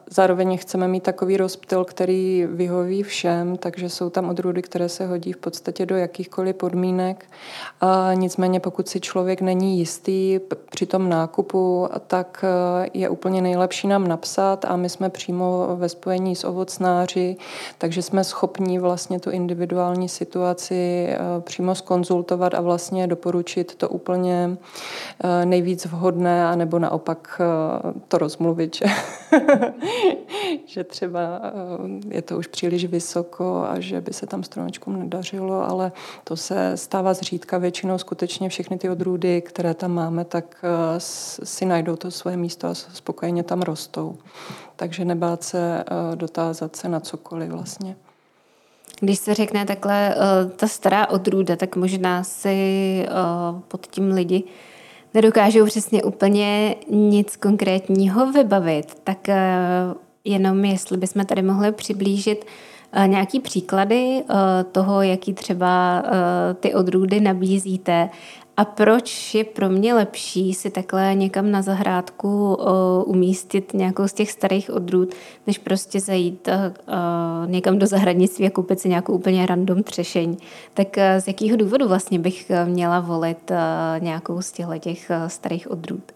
Zároveň 0.09 0.57
chceme 0.57 0.87
mít 0.87 1.03
takový 1.03 1.37
rozptyl, 1.37 1.85
který 1.85 2.47
vyhoví 2.51 3.03
všem, 3.03 3.57
takže 3.57 3.89
jsou 3.89 4.09
tam 4.09 4.29
odrůdy, 4.29 4.61
které 4.61 4.89
se 4.89 5.07
hodí 5.07 5.33
v 5.33 5.37
podstatě 5.37 5.85
do 5.85 5.95
jakýchkoliv 5.95 6.55
podmínek. 6.55 7.25
A 7.81 8.11
nicméně 8.13 8.59
pokud 8.59 8.89
si 8.89 8.99
člověk 8.99 9.41
není 9.41 9.79
jistý 9.79 10.39
při 10.71 10.85
tom 10.85 11.09
nákupu, 11.09 11.87
tak 12.07 12.45
e, 12.47 12.89
je 12.93 13.09
úplně 13.09 13.41
nejlepší 13.41 13.87
nám 13.87 14.07
napsat 14.07 14.65
a 14.65 14.75
my 14.75 14.89
jsme 14.89 15.09
přímo 15.09 15.67
ve 15.75 15.89
spojení 15.89 16.35
s 16.35 16.43
ovocnáři, 16.43 17.37
takže 17.77 18.01
jsme 18.01 18.23
schopni 18.23 18.79
vlastně 18.79 19.19
tu 19.19 19.29
individuální 19.29 20.09
situaci 20.09 21.07
e, 21.09 21.17
přímo 21.41 21.75
skonzultovat 21.75 22.53
a 22.53 22.61
vlastně 22.61 23.07
doporučit 23.07 23.75
to 23.75 23.89
úplně 23.89 24.57
e, 25.23 25.45
nejvíc 25.45 25.85
vhodné, 25.85 26.47
anebo 26.47 26.79
naopak 26.79 27.41
to 28.07 28.17
rozmluvit, 28.17 28.75
že 30.65 30.83
třeba 30.83 31.19
eh, 31.43 32.15
je 32.15 32.21
to 32.21 32.37
už 32.37 32.47
příliš 32.47 32.85
vysoko 32.85 33.65
a 33.69 33.79
že 33.79 34.01
by 34.01 34.13
se 34.13 34.27
tam 34.27 34.43
stromečkům 34.43 34.99
nedařilo, 34.99 35.69
ale 35.69 35.91
to 36.23 36.37
se 36.37 36.77
stává 36.77 37.13
zřídka. 37.13 37.57
Většinou 37.57 37.97
skutečně 37.97 38.49
všechny 38.49 38.77
ty 38.77 38.89
odrůdy, 38.89 39.41
které 39.41 39.73
tam 39.73 39.91
máme, 39.91 40.25
tak 40.25 40.63
eh, 40.63 40.99
si 41.43 41.65
najdou 41.65 41.95
to 41.95 42.11
svoje 42.11 42.37
místo 42.37 42.67
a 42.67 42.73
spokojeně 42.73 43.43
tam 43.43 43.61
rostou. 43.61 44.17
Takže 44.75 45.05
nebát 45.05 45.43
se 45.43 45.83
eh, 45.87 46.15
dotázat 46.15 46.75
se 46.75 46.89
na 46.89 46.99
cokoliv 46.99 47.49
vlastně. 47.49 47.95
Když 48.99 49.19
se 49.19 49.33
řekne 49.33 49.65
takhle 49.65 50.15
ta 50.55 50.67
stará 50.67 51.09
odrůda, 51.09 51.55
tak 51.55 51.75
možná 51.75 52.23
si 52.23 53.05
pod 53.67 53.87
tím 53.87 54.11
lidi 54.11 54.43
nedokážou 55.15 55.65
přesně 55.65 56.03
úplně 56.03 56.75
nic 56.89 57.35
konkrétního 57.35 58.31
vybavit, 58.31 58.85
tak 59.03 59.29
eh, 59.29 59.43
jenom 60.25 60.65
jestli 60.65 60.97
bychom 60.97 61.25
tady 61.25 61.41
mohli 61.41 61.71
přiblížit 61.71 62.45
uh, 62.45 63.07
nějaký 63.07 63.39
příklady 63.39 64.23
uh, 64.29 64.35
toho, 64.71 65.01
jaký 65.01 65.33
třeba 65.33 66.03
ty 66.59 66.73
odrůdy 66.73 67.19
nabízíte 67.19 68.09
a 68.57 68.65
proč 68.65 69.35
je 69.35 69.43
pro 69.43 69.69
mě 69.69 69.93
lepší 69.93 70.53
si 70.53 70.69
takhle 70.69 71.15
někam 71.15 71.51
na 71.51 71.61
zahrádku 71.61 72.55
uh, 72.55 72.65
umístit 73.05 73.73
nějakou 73.73 74.07
z 74.07 74.13
těch 74.13 74.31
starých 74.31 74.69
odrůd, 74.69 75.13
než 75.47 75.57
prostě 75.57 75.99
zajít 75.99 76.47
uh, 76.47 77.49
někam 77.49 77.79
do 77.79 77.87
zahradnictví 77.87 78.47
a 78.47 78.49
koupit 78.49 78.79
si 78.79 78.89
nějakou 78.89 79.13
úplně 79.13 79.45
random 79.45 79.83
třešeň. 79.83 80.37
Tak 80.73 80.97
z 81.19 81.27
jakého 81.27 81.57
důvodu 81.57 81.87
vlastně 81.87 82.19
bych 82.19 82.51
měla 82.65 82.99
volit 82.99 83.51
nějakou 83.99 84.41
z 84.41 84.51
těchto 84.51 84.77
těch 84.77 85.11
starých 85.27 85.71
odrůd? 85.71 86.11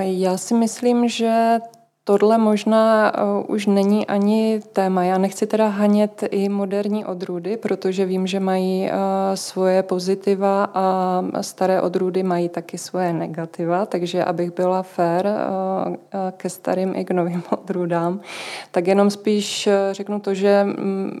Já 0.00 0.36
si 0.36 0.54
myslím, 0.54 1.08
že 1.08 1.58
Tohle 2.08 2.38
možná 2.38 3.12
uh, 3.14 3.44
už 3.54 3.66
není 3.66 4.06
ani 4.06 4.60
téma. 4.72 5.04
Já 5.04 5.18
nechci 5.18 5.46
teda 5.46 5.68
hanět 5.68 6.24
i 6.30 6.48
moderní 6.48 7.04
odrůdy, 7.04 7.56
protože 7.56 8.04
vím, 8.06 8.26
že 8.26 8.40
mají 8.40 8.82
uh, 8.82 8.90
svoje 9.34 9.82
pozitiva 9.82 10.64
a 10.74 11.22
staré 11.40 11.82
odrůdy 11.82 12.22
mají 12.22 12.48
taky 12.48 12.78
svoje 12.78 13.12
negativa, 13.12 13.86
takže 13.86 14.24
abych 14.24 14.54
byla 14.54 14.82
fair 14.82 15.26
uh, 15.26 15.96
ke 16.36 16.50
starým 16.50 16.94
i 16.96 17.04
k 17.04 17.10
novým 17.10 17.42
odrůdám, 17.62 18.20
tak 18.70 18.86
jenom 18.86 19.10
spíš 19.10 19.68
řeknu 19.92 20.20
to, 20.20 20.34
že 20.34 20.66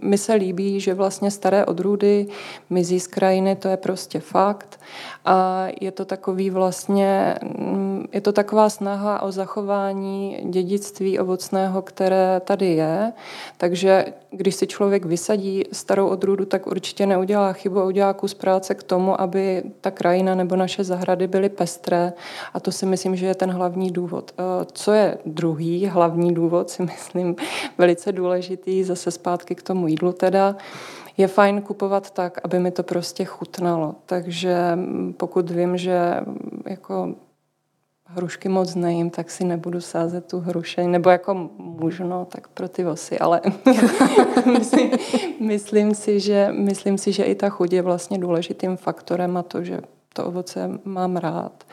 mi 0.02 0.18
se 0.18 0.34
líbí, 0.34 0.80
že 0.80 0.94
vlastně 0.94 1.30
staré 1.30 1.64
odrůdy 1.64 2.26
mizí 2.70 3.00
z 3.00 3.06
krajiny, 3.06 3.56
to 3.56 3.68
je 3.68 3.76
prostě 3.76 4.20
fakt 4.20 4.80
a 5.24 5.66
je 5.80 5.90
to 5.90 6.04
takový 6.04 6.50
vlastně, 6.50 7.34
mm, 7.42 8.06
je 8.12 8.20
to 8.20 8.32
taková 8.32 8.68
snaha 8.68 9.22
o 9.22 9.32
zachování 9.32 10.38
dědictví 10.44 10.75
ovocného, 11.18 11.82
které 11.82 12.40
tady 12.44 12.66
je. 12.66 13.12
Takže 13.56 14.04
když 14.30 14.54
si 14.54 14.66
člověk 14.66 15.04
vysadí 15.04 15.64
starou 15.72 16.08
odrůdu, 16.08 16.44
tak 16.44 16.66
určitě 16.66 17.06
neudělá 17.06 17.52
chybu 17.52 17.80
a 17.80 17.84
udělá 17.84 18.12
kus 18.12 18.34
práce 18.34 18.74
k 18.74 18.82
tomu, 18.82 19.20
aby 19.20 19.62
ta 19.80 19.90
krajina 19.90 20.34
nebo 20.34 20.56
naše 20.56 20.84
zahrady 20.84 21.26
byly 21.26 21.48
pestré. 21.48 22.12
A 22.54 22.60
to 22.60 22.72
si 22.72 22.86
myslím, 22.86 23.16
že 23.16 23.26
je 23.26 23.34
ten 23.34 23.50
hlavní 23.50 23.90
důvod. 23.90 24.32
E, 24.38 24.64
co 24.72 24.92
je 24.92 25.18
druhý 25.26 25.86
hlavní 25.86 26.34
důvod, 26.34 26.70
si 26.70 26.82
myslím 26.92 27.36
velice 27.78 28.12
důležitý, 28.12 28.84
zase 28.84 29.10
zpátky 29.10 29.54
k 29.54 29.62
tomu 29.62 29.88
jídlu 29.88 30.12
teda, 30.12 30.56
je 31.16 31.28
fajn 31.28 31.62
kupovat 31.62 32.10
tak, 32.10 32.38
aby 32.44 32.58
mi 32.58 32.70
to 32.70 32.82
prostě 32.82 33.24
chutnalo. 33.24 33.94
Takže 34.06 34.78
pokud 35.16 35.50
vím, 35.50 35.76
že 35.76 36.20
jako 36.64 37.14
hrušky 38.06 38.48
moc 38.48 38.74
nejím, 38.74 39.10
tak 39.10 39.30
si 39.30 39.44
nebudu 39.44 39.80
sázet 39.80 40.26
tu 40.26 40.40
hrušeň, 40.40 40.90
nebo 40.90 41.10
jako 41.10 41.50
můžu, 41.58 42.04
no, 42.04 42.24
tak 42.24 42.48
pro 42.48 42.68
ty 42.68 42.84
vosy, 42.84 43.18
ale 43.18 43.40
myslím, 44.52 44.90
myslím, 45.40 45.94
si, 45.94 46.20
že, 46.20 46.48
myslím 46.52 46.98
si, 46.98 47.12
že 47.12 47.24
i 47.24 47.34
ta 47.34 47.48
chuť 47.48 47.72
je 47.72 47.82
vlastně 47.82 48.18
důležitým 48.18 48.76
faktorem 48.76 49.36
a 49.36 49.42
to, 49.42 49.64
že 49.64 49.80
to 50.12 50.24
ovoce 50.24 50.70
mám 50.84 51.16
rád. 51.16 51.64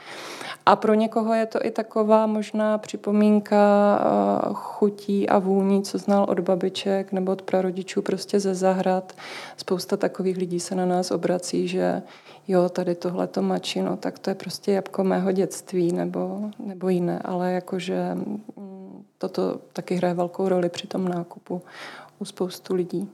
A 0.65 0.75
pro 0.75 0.93
někoho 0.93 1.33
je 1.33 1.45
to 1.45 1.65
i 1.65 1.71
taková 1.71 2.27
možná 2.27 2.77
připomínka 2.77 3.55
eh, 3.99 4.49
chutí 4.53 5.29
a 5.29 5.39
vůní, 5.39 5.83
co 5.83 5.97
znal 5.97 6.25
od 6.29 6.39
babiček 6.39 7.11
nebo 7.11 7.31
od 7.31 7.41
prarodičů 7.41 8.01
prostě 8.01 8.39
ze 8.39 8.55
zahrad. 8.55 9.13
Spousta 9.57 9.97
takových 9.97 10.37
lidí 10.37 10.59
se 10.59 10.75
na 10.75 10.85
nás 10.85 11.11
obrací, 11.11 11.67
že 11.67 12.01
jo, 12.47 12.69
tady 12.69 12.95
tohle 12.95 13.27
to 13.27 13.41
mačino, 13.41 13.97
tak 13.97 14.19
to 14.19 14.29
je 14.29 14.35
prostě 14.35 14.71
jabko 14.71 15.03
mého 15.03 15.31
dětství 15.31 15.91
nebo, 15.91 16.39
nebo 16.59 16.89
jiné, 16.89 17.19
ale 17.19 17.51
jakože 17.51 18.15
mm, 18.15 19.03
toto 19.17 19.59
taky 19.73 19.95
hraje 19.95 20.13
velkou 20.13 20.49
roli 20.49 20.69
při 20.69 20.87
tom 20.87 21.07
nákupu 21.07 21.61
u 22.19 22.25
spoustu 22.25 22.75
lidí. 22.75 23.09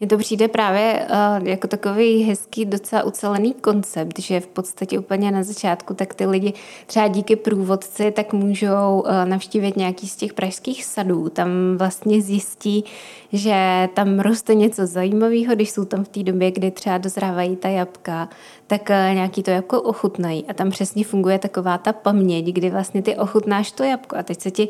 Mně 0.00 0.08
to 0.08 0.18
přijde 0.18 0.48
právě 0.48 1.06
uh, 1.10 1.48
jako 1.48 1.68
takový 1.68 2.22
hezký, 2.22 2.64
docela 2.64 3.02
ucelený 3.02 3.54
koncept, 3.54 4.18
že 4.18 4.40
v 4.40 4.46
podstatě 4.46 4.98
úplně 4.98 5.30
na 5.30 5.42
začátku 5.42 5.94
tak 5.94 6.14
ty 6.14 6.26
lidi 6.26 6.52
třeba 6.86 7.08
díky 7.08 7.36
průvodci 7.36 8.10
tak 8.10 8.32
můžou 8.32 9.00
uh, 9.00 9.24
navštívit 9.24 9.76
nějaký 9.76 10.08
z 10.08 10.16
těch 10.16 10.32
pražských 10.32 10.84
sadů. 10.84 11.28
Tam 11.28 11.48
vlastně 11.76 12.22
zjistí, 12.22 12.84
že 13.32 13.88
tam 13.94 14.20
roste 14.20 14.54
něco 14.54 14.86
zajímavého, 14.86 15.54
když 15.54 15.70
jsou 15.70 15.84
tam 15.84 16.04
v 16.04 16.08
té 16.08 16.22
době, 16.22 16.50
kdy 16.50 16.70
třeba 16.70 16.98
dozrávají 16.98 17.56
ta 17.56 17.68
jabka, 17.68 18.28
tak 18.66 18.90
uh, 18.90 19.14
nějaký 19.14 19.42
to 19.42 19.50
jabko 19.50 19.82
ochutnají. 19.82 20.44
A 20.48 20.54
tam 20.54 20.70
přesně 20.70 21.04
funguje 21.04 21.38
taková 21.38 21.78
ta 21.78 21.92
paměť, 21.92 22.46
kdy 22.46 22.70
vlastně 22.70 23.02
ty 23.02 23.16
ochutnáš 23.16 23.72
to 23.72 23.84
jabko 23.84 24.16
a 24.16 24.22
teď 24.22 24.40
se 24.40 24.50
ti 24.50 24.68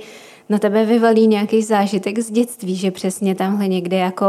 na 0.50 0.58
tebe 0.58 0.84
vyvalí 0.84 1.26
nějaký 1.26 1.62
zážitek 1.62 2.18
z 2.18 2.30
dětství, 2.30 2.76
že 2.76 2.90
přesně 2.90 3.34
tamhle 3.34 3.68
někde 3.68 3.96
jako 3.96 4.26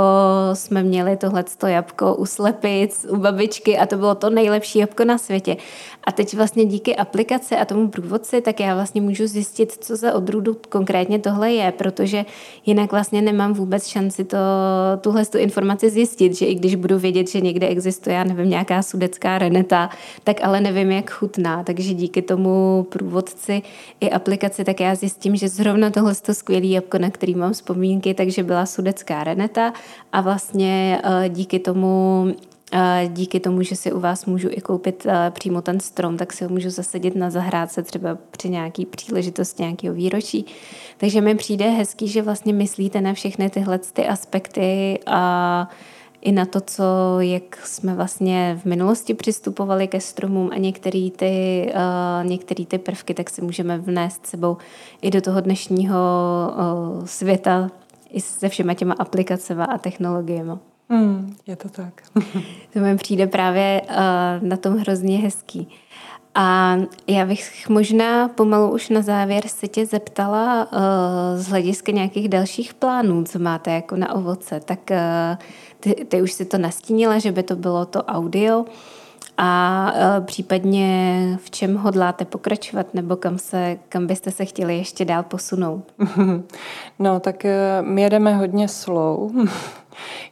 jsme 0.54 0.84
měli 0.84 1.18
tohle 1.18 1.44
jabko 1.68 2.16
u 2.16 2.26
slepic, 2.26 3.06
u 3.10 3.18
babičky 3.18 3.78
a 3.78 3.86
to 3.86 3.98
bylo 3.98 4.16
to 4.16 4.30
nejlepší 4.30 4.80
jabko 4.80 5.06
na 5.06 5.18
světě. 5.18 5.58
A 6.04 6.12
teď 6.12 6.34
vlastně 6.34 6.66
díky 6.66 6.96
aplikaci 6.96 7.56
a 7.56 7.66
tomu 7.66 7.88
průvodci, 7.88 8.42
tak 8.42 8.60
já 8.60 8.76
vlastně 8.76 9.02
můžu 9.02 9.28
zjistit, 9.28 9.72
co 9.72 9.96
za 9.96 10.14
odrůdu 10.14 10.58
konkrétně 10.70 11.20
tohle 11.20 11.52
je, 11.52 11.72
protože 11.72 12.26
jinak 12.66 12.92
vlastně 12.92 13.22
nemám 13.22 13.54
vůbec 13.54 13.88
šanci 13.88 14.24
to, 14.24 14.38
tuhle 15.02 15.26
tu 15.26 15.38
informaci 15.38 15.90
zjistit, 15.90 16.38
že 16.38 16.46
i 16.46 16.56
když 16.56 16.76
budu 16.76 17.00
vědět, 17.00 17.30
že 17.30 17.42
někde 17.42 17.68
existuje, 17.68 18.16
já 18.16 18.24
nevím, 18.24 18.50
nějaká 18.50 18.82
sudecká 18.82 19.38
reneta, 19.38 19.90
tak 20.24 20.44
ale 20.44 20.62
nevím, 20.62 20.92
jak 20.92 21.12
chutná. 21.12 21.64
Takže 21.64 21.94
díky 21.94 22.22
tomu 22.22 22.86
průvodci 22.90 23.62
i 24.00 24.10
aplikaci, 24.10 24.64
tak 24.64 24.80
já 24.80 24.96
zjistím, 24.96 25.36
že 25.36 25.50
zrovna 25.50 25.90
tohle 25.90 26.11
to 26.15 26.34
skvělý 26.34 26.71
jabko, 26.71 26.97
na 26.97 27.10
který 27.10 27.36
mám 27.36 27.54
vzpomínky, 27.54 28.13
takže 28.13 28.43
byla 28.43 28.65
sudecká 28.65 29.24
reneta 29.24 29.74
a 30.12 30.21
vlastně 30.21 31.02
eh, 31.04 31.30
díky 31.30 31.60
tomu 31.60 32.26
díky 33.08 33.39
tomu, 33.39 33.62
že 33.62 33.76
si 33.76 33.91
u 33.91 34.00
vás 34.00 34.26
můžu 34.26 34.50
i 34.52 34.62
koupit 34.62 35.06
eh, 35.06 35.32
přímo 35.32 35.62
ten 35.62 35.80
strom, 35.80 36.17
tak 36.17 36.34
si 36.34 36.43
ho 36.43 36.50
můžu 36.50 36.69
zasadit 36.69 37.15
na 37.15 37.30
zahrádce 37.30 37.84
třeba 37.84 38.17
při 38.32 38.50
nějaký 38.50 38.86
příležitosti 38.86 39.63
nějakého 39.63 39.93
výročí. 39.93 40.45
Takže 40.97 41.21
mi 41.21 41.36
přijde 41.36 41.69
hezký, 41.69 42.08
že 42.08 42.21
vlastně 42.21 42.54
myslíte 42.54 43.02
na 43.02 43.13
všechny 43.13 43.50
tyhle 43.50 43.80
ty 43.93 44.08
aspekty 44.08 45.00
a 45.06 45.69
i 46.22 46.32
na 46.32 46.46
to, 46.46 46.62
co, 46.62 46.84
jak 47.20 47.58
jsme 47.68 47.96
vlastně 47.96 48.60
v 48.62 48.66
minulosti 48.66 49.14
přistupovali 49.14 49.88
ke 49.88 50.02
stromům 50.02 50.50
a 50.54 50.58
některé 50.58 51.10
ty, 51.16 51.66
uh, 51.76 52.28
některý 52.30 52.66
ty 52.66 52.78
prvky, 52.78 53.14
tak 53.14 53.30
si 53.30 53.42
můžeme 53.42 53.78
vnést 53.78 54.28
sebou 54.28 54.58
i 55.02 55.12
do 55.12 55.22
toho 55.22 55.42
dnešního 55.42 55.98
uh, 56.98 57.06
světa 57.06 57.70
i 58.10 58.22
se 58.22 58.50
všema 58.50 58.74
těma 58.74 58.94
aplikacemi 58.94 59.64
a 59.64 59.78
technologiemi. 59.78 60.52
Hmm, 60.90 61.36
je 61.48 61.56
to 61.56 61.70
tak. 61.70 62.02
to 62.74 62.80
mi 62.80 62.98
přijde 62.98 63.28
právě 63.28 63.82
uh, 63.90 64.48
na 64.48 64.58
tom 64.58 64.78
hrozně 64.78 65.18
hezký. 65.18 65.68
A 66.36 66.78
já 67.08 67.26
bych 67.26 67.70
možná 67.70 68.28
pomalu 68.28 68.72
už 68.72 68.89
na 68.89 69.02
závěr 69.02 69.48
se 69.48 69.67
tě 69.67 69.86
zeptala 69.86 70.67
uh, 70.72 70.80
z 71.36 71.48
hlediska 71.48 71.91
nějakých 71.91 72.30
dalších 72.30 72.74
plánů, 72.74 73.24
co 73.24 73.39
máte 73.39 73.72
jako 73.72 73.96
na 73.96 74.15
ovoce. 74.15 74.60
Tak 74.60 74.80
uh, 74.91 74.98
ty, 75.80 76.06
ty 76.06 76.22
už 76.22 76.32
si 76.32 76.46
to 76.46 76.58
nastínila, 76.58 77.20
že 77.20 77.32
by 77.32 77.44
to 77.44 77.56
bylo 77.56 77.86
to 77.86 78.04
audio 78.04 78.65
a 79.38 79.94
uh, 79.94 80.26
případně 80.26 81.39
v 81.44 81.52
čem 81.52 81.76
hodláte 81.76 82.26
pokračovat 82.26 82.94
nebo 82.94 83.15
kam, 83.15 83.38
se, 83.38 83.78
kam 83.89 84.08
byste 84.08 84.32
se 84.32 84.46
chtěli 84.46 84.78
ještě 84.78 85.06
dál 85.06 85.24
posunout? 85.24 85.94
No, 87.00 87.20
tak 87.20 87.46
my 87.82 88.02
jedeme 88.02 88.36
hodně 88.36 88.67
slow. 88.67 89.32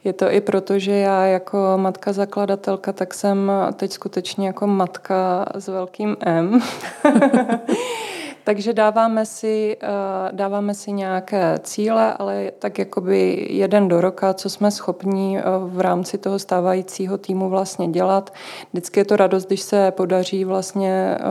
Je 0.04 0.12
to 0.12 0.30
i 0.30 0.40
proto, 0.40 0.78
že 0.78 0.92
já 0.92 1.26
jako 1.26 1.72
matka 1.76 2.12
zakladatelka, 2.12 2.92
tak 2.92 3.14
jsem 3.14 3.52
teď 3.76 3.92
skutečně 3.92 4.46
jako 4.46 4.66
matka 4.66 5.46
s 5.54 5.68
velkým 5.68 6.16
M. 6.20 6.60
Takže 8.44 8.72
dáváme 8.72 9.26
si, 9.26 9.76
eh, 9.82 9.86
dáváme 10.32 10.74
si 10.74 10.92
nějaké 10.92 11.58
cíle, 11.62 12.14
ale 12.18 12.52
tak 12.58 12.78
jakoby 12.78 13.46
jeden 13.50 13.88
do 13.88 14.00
roka, 14.00 14.34
co 14.34 14.50
jsme 14.50 14.70
schopni 14.70 15.38
eh, 15.38 15.42
v 15.58 15.80
rámci 15.80 16.18
toho 16.18 16.38
stávajícího 16.38 17.18
týmu 17.18 17.48
vlastně 17.48 17.88
dělat. 17.88 18.32
Vždycky 18.72 19.00
je 19.00 19.04
to 19.04 19.16
radost, 19.16 19.46
když 19.46 19.60
se 19.60 19.90
podaří 19.90 20.44
vlastně 20.44 21.16
eh, 21.20 21.22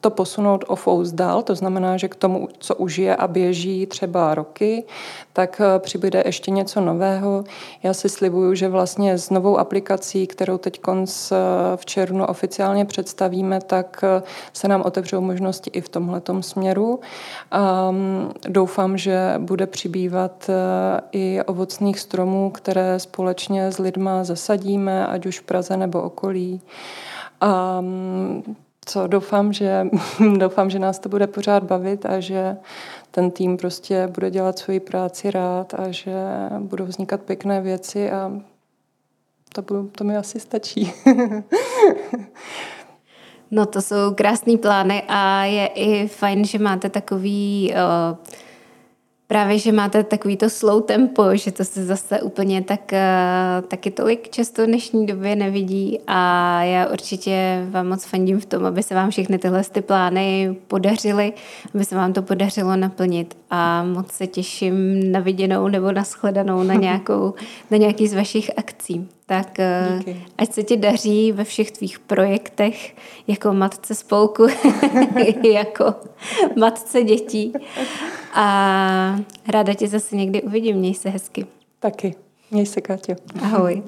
to 0.00 0.10
posunout 0.10 0.64
o 0.68 0.76
fous 0.76 1.12
dál, 1.12 1.42
to 1.42 1.54
znamená, 1.54 1.96
že 1.96 2.08
k 2.08 2.14
tomu, 2.14 2.48
co 2.58 2.74
už 2.74 2.98
je 2.98 3.16
a 3.16 3.28
běží 3.28 3.86
třeba 3.86 4.34
roky, 4.34 4.84
tak 5.32 5.60
přibude 5.78 6.22
ještě 6.26 6.50
něco 6.50 6.80
nového. 6.80 7.44
Já 7.82 7.94
si 7.94 8.08
slibuju, 8.08 8.54
že 8.54 8.68
vlastně 8.68 9.18
s 9.18 9.30
novou 9.30 9.58
aplikací, 9.58 10.26
kterou 10.26 10.58
teď 10.58 10.80
konc 10.80 11.32
v 11.76 11.86
červnu 11.86 12.26
oficiálně 12.26 12.84
představíme, 12.84 13.60
tak 13.60 14.04
se 14.52 14.68
nám 14.68 14.82
otevřou 14.82 15.20
možnosti 15.20 15.70
i 15.70 15.80
v 15.80 15.88
tomhletom 15.88 16.42
směru. 16.48 17.00
Mm, 17.90 18.32
doufám, 18.48 18.98
že 18.98 19.34
bude 19.38 19.66
přibývat 19.66 20.50
e, 20.50 20.54
i 21.12 21.40
ovocných 21.46 22.00
stromů, 22.00 22.50
které 22.50 22.98
společně 22.98 23.72
s 23.72 23.78
lidma 23.78 24.24
zasadíme, 24.24 25.06
ať 25.06 25.26
už 25.26 25.40
v 25.40 25.42
Praze 25.42 25.76
nebo 25.76 26.02
okolí. 26.02 26.60
Mm, 27.80 28.56
co 28.84 29.06
doufám, 29.06 29.52
že 29.52 29.86
doufám, 30.38 30.70
že 30.70 30.78
nás 30.78 30.98
to 30.98 31.08
bude 31.08 31.26
pořád 31.26 31.62
bavit 31.62 32.06
a 32.06 32.20
že 32.20 32.56
ten 33.10 33.30
tým 33.30 33.56
prostě 33.56 34.06
bude 34.06 34.30
dělat 34.30 34.58
svoji 34.58 34.80
práci 34.80 35.30
rád 35.30 35.74
a 35.74 35.90
že 35.90 36.14
budou 36.58 36.84
vznikat 36.84 37.20
pěkné 37.20 37.60
věci 37.60 38.10
a 38.10 38.32
to, 39.52 39.62
budu, 39.62 39.88
to 39.88 40.04
mi 40.04 40.16
asi 40.16 40.40
stačí. 40.40 40.92
no 43.50 43.66
to 43.66 43.82
jsou 43.82 44.14
krásné 44.14 44.56
plány 44.56 45.02
a 45.08 45.44
je 45.44 45.66
i 45.66 46.08
fajn, 46.08 46.44
že 46.44 46.58
máte 46.58 46.88
takový 46.88 47.72
uh, 47.72 48.26
Právě, 49.28 49.58
že 49.58 49.72
máte 49.72 50.04
takový 50.04 50.36
to 50.36 50.50
slow 50.50 50.82
tempo, 50.82 51.36
že 51.36 51.52
to 51.52 51.64
se 51.64 51.84
zase 51.84 52.22
úplně 52.22 52.62
tak, 52.62 52.92
taky 53.68 53.90
tolik 53.90 54.28
často 54.28 54.62
v 54.62 54.66
dnešní 54.66 55.06
době 55.06 55.36
nevidí 55.36 55.98
a 56.06 56.62
já 56.62 56.86
určitě 56.86 57.66
vám 57.70 57.88
moc 57.88 58.04
fandím 58.04 58.40
v 58.40 58.46
tom, 58.46 58.66
aby 58.66 58.82
se 58.82 58.94
vám 58.94 59.10
všechny 59.10 59.38
tyhle 59.38 59.64
ty 59.64 59.80
plány 59.80 60.56
podařily, 60.68 61.32
aby 61.74 61.84
se 61.84 61.96
vám 61.96 62.12
to 62.12 62.22
podařilo 62.22 62.76
naplnit 62.76 63.36
a 63.50 63.84
moc 63.84 64.12
se 64.12 64.26
těším 64.26 64.74
na 65.12 65.20
viděnou 65.20 65.68
nebo 65.68 65.92
na 65.92 66.04
shledanou 66.04 66.62
na, 66.62 66.74
nějakou, 66.88 67.34
na 67.70 67.76
nějaký 67.76 68.08
z 68.08 68.14
vašich 68.14 68.50
akcí. 68.58 69.08
Tak 69.28 69.58
eh, 69.60 69.94
Díky. 69.98 70.24
ať 70.38 70.52
se 70.52 70.62
ti 70.62 70.76
daří 70.76 71.32
ve 71.32 71.44
všech 71.44 71.70
tvých 71.70 71.98
projektech 71.98 72.94
jako 73.26 73.52
matce 73.52 73.94
spolku, 73.94 74.46
jako 75.52 75.94
matce 76.56 77.02
dětí. 77.02 77.52
A 78.34 79.20
ráda 79.48 79.74
tě 79.74 79.88
zase 79.88 80.16
někdy 80.16 80.42
uvidím. 80.42 80.76
Měj 80.76 80.94
se 80.94 81.08
hezky. 81.08 81.46
Taky. 81.80 82.14
Měj 82.50 82.66
se, 82.66 82.80
Káťo. 82.80 83.14
Ahoj. 83.42 83.82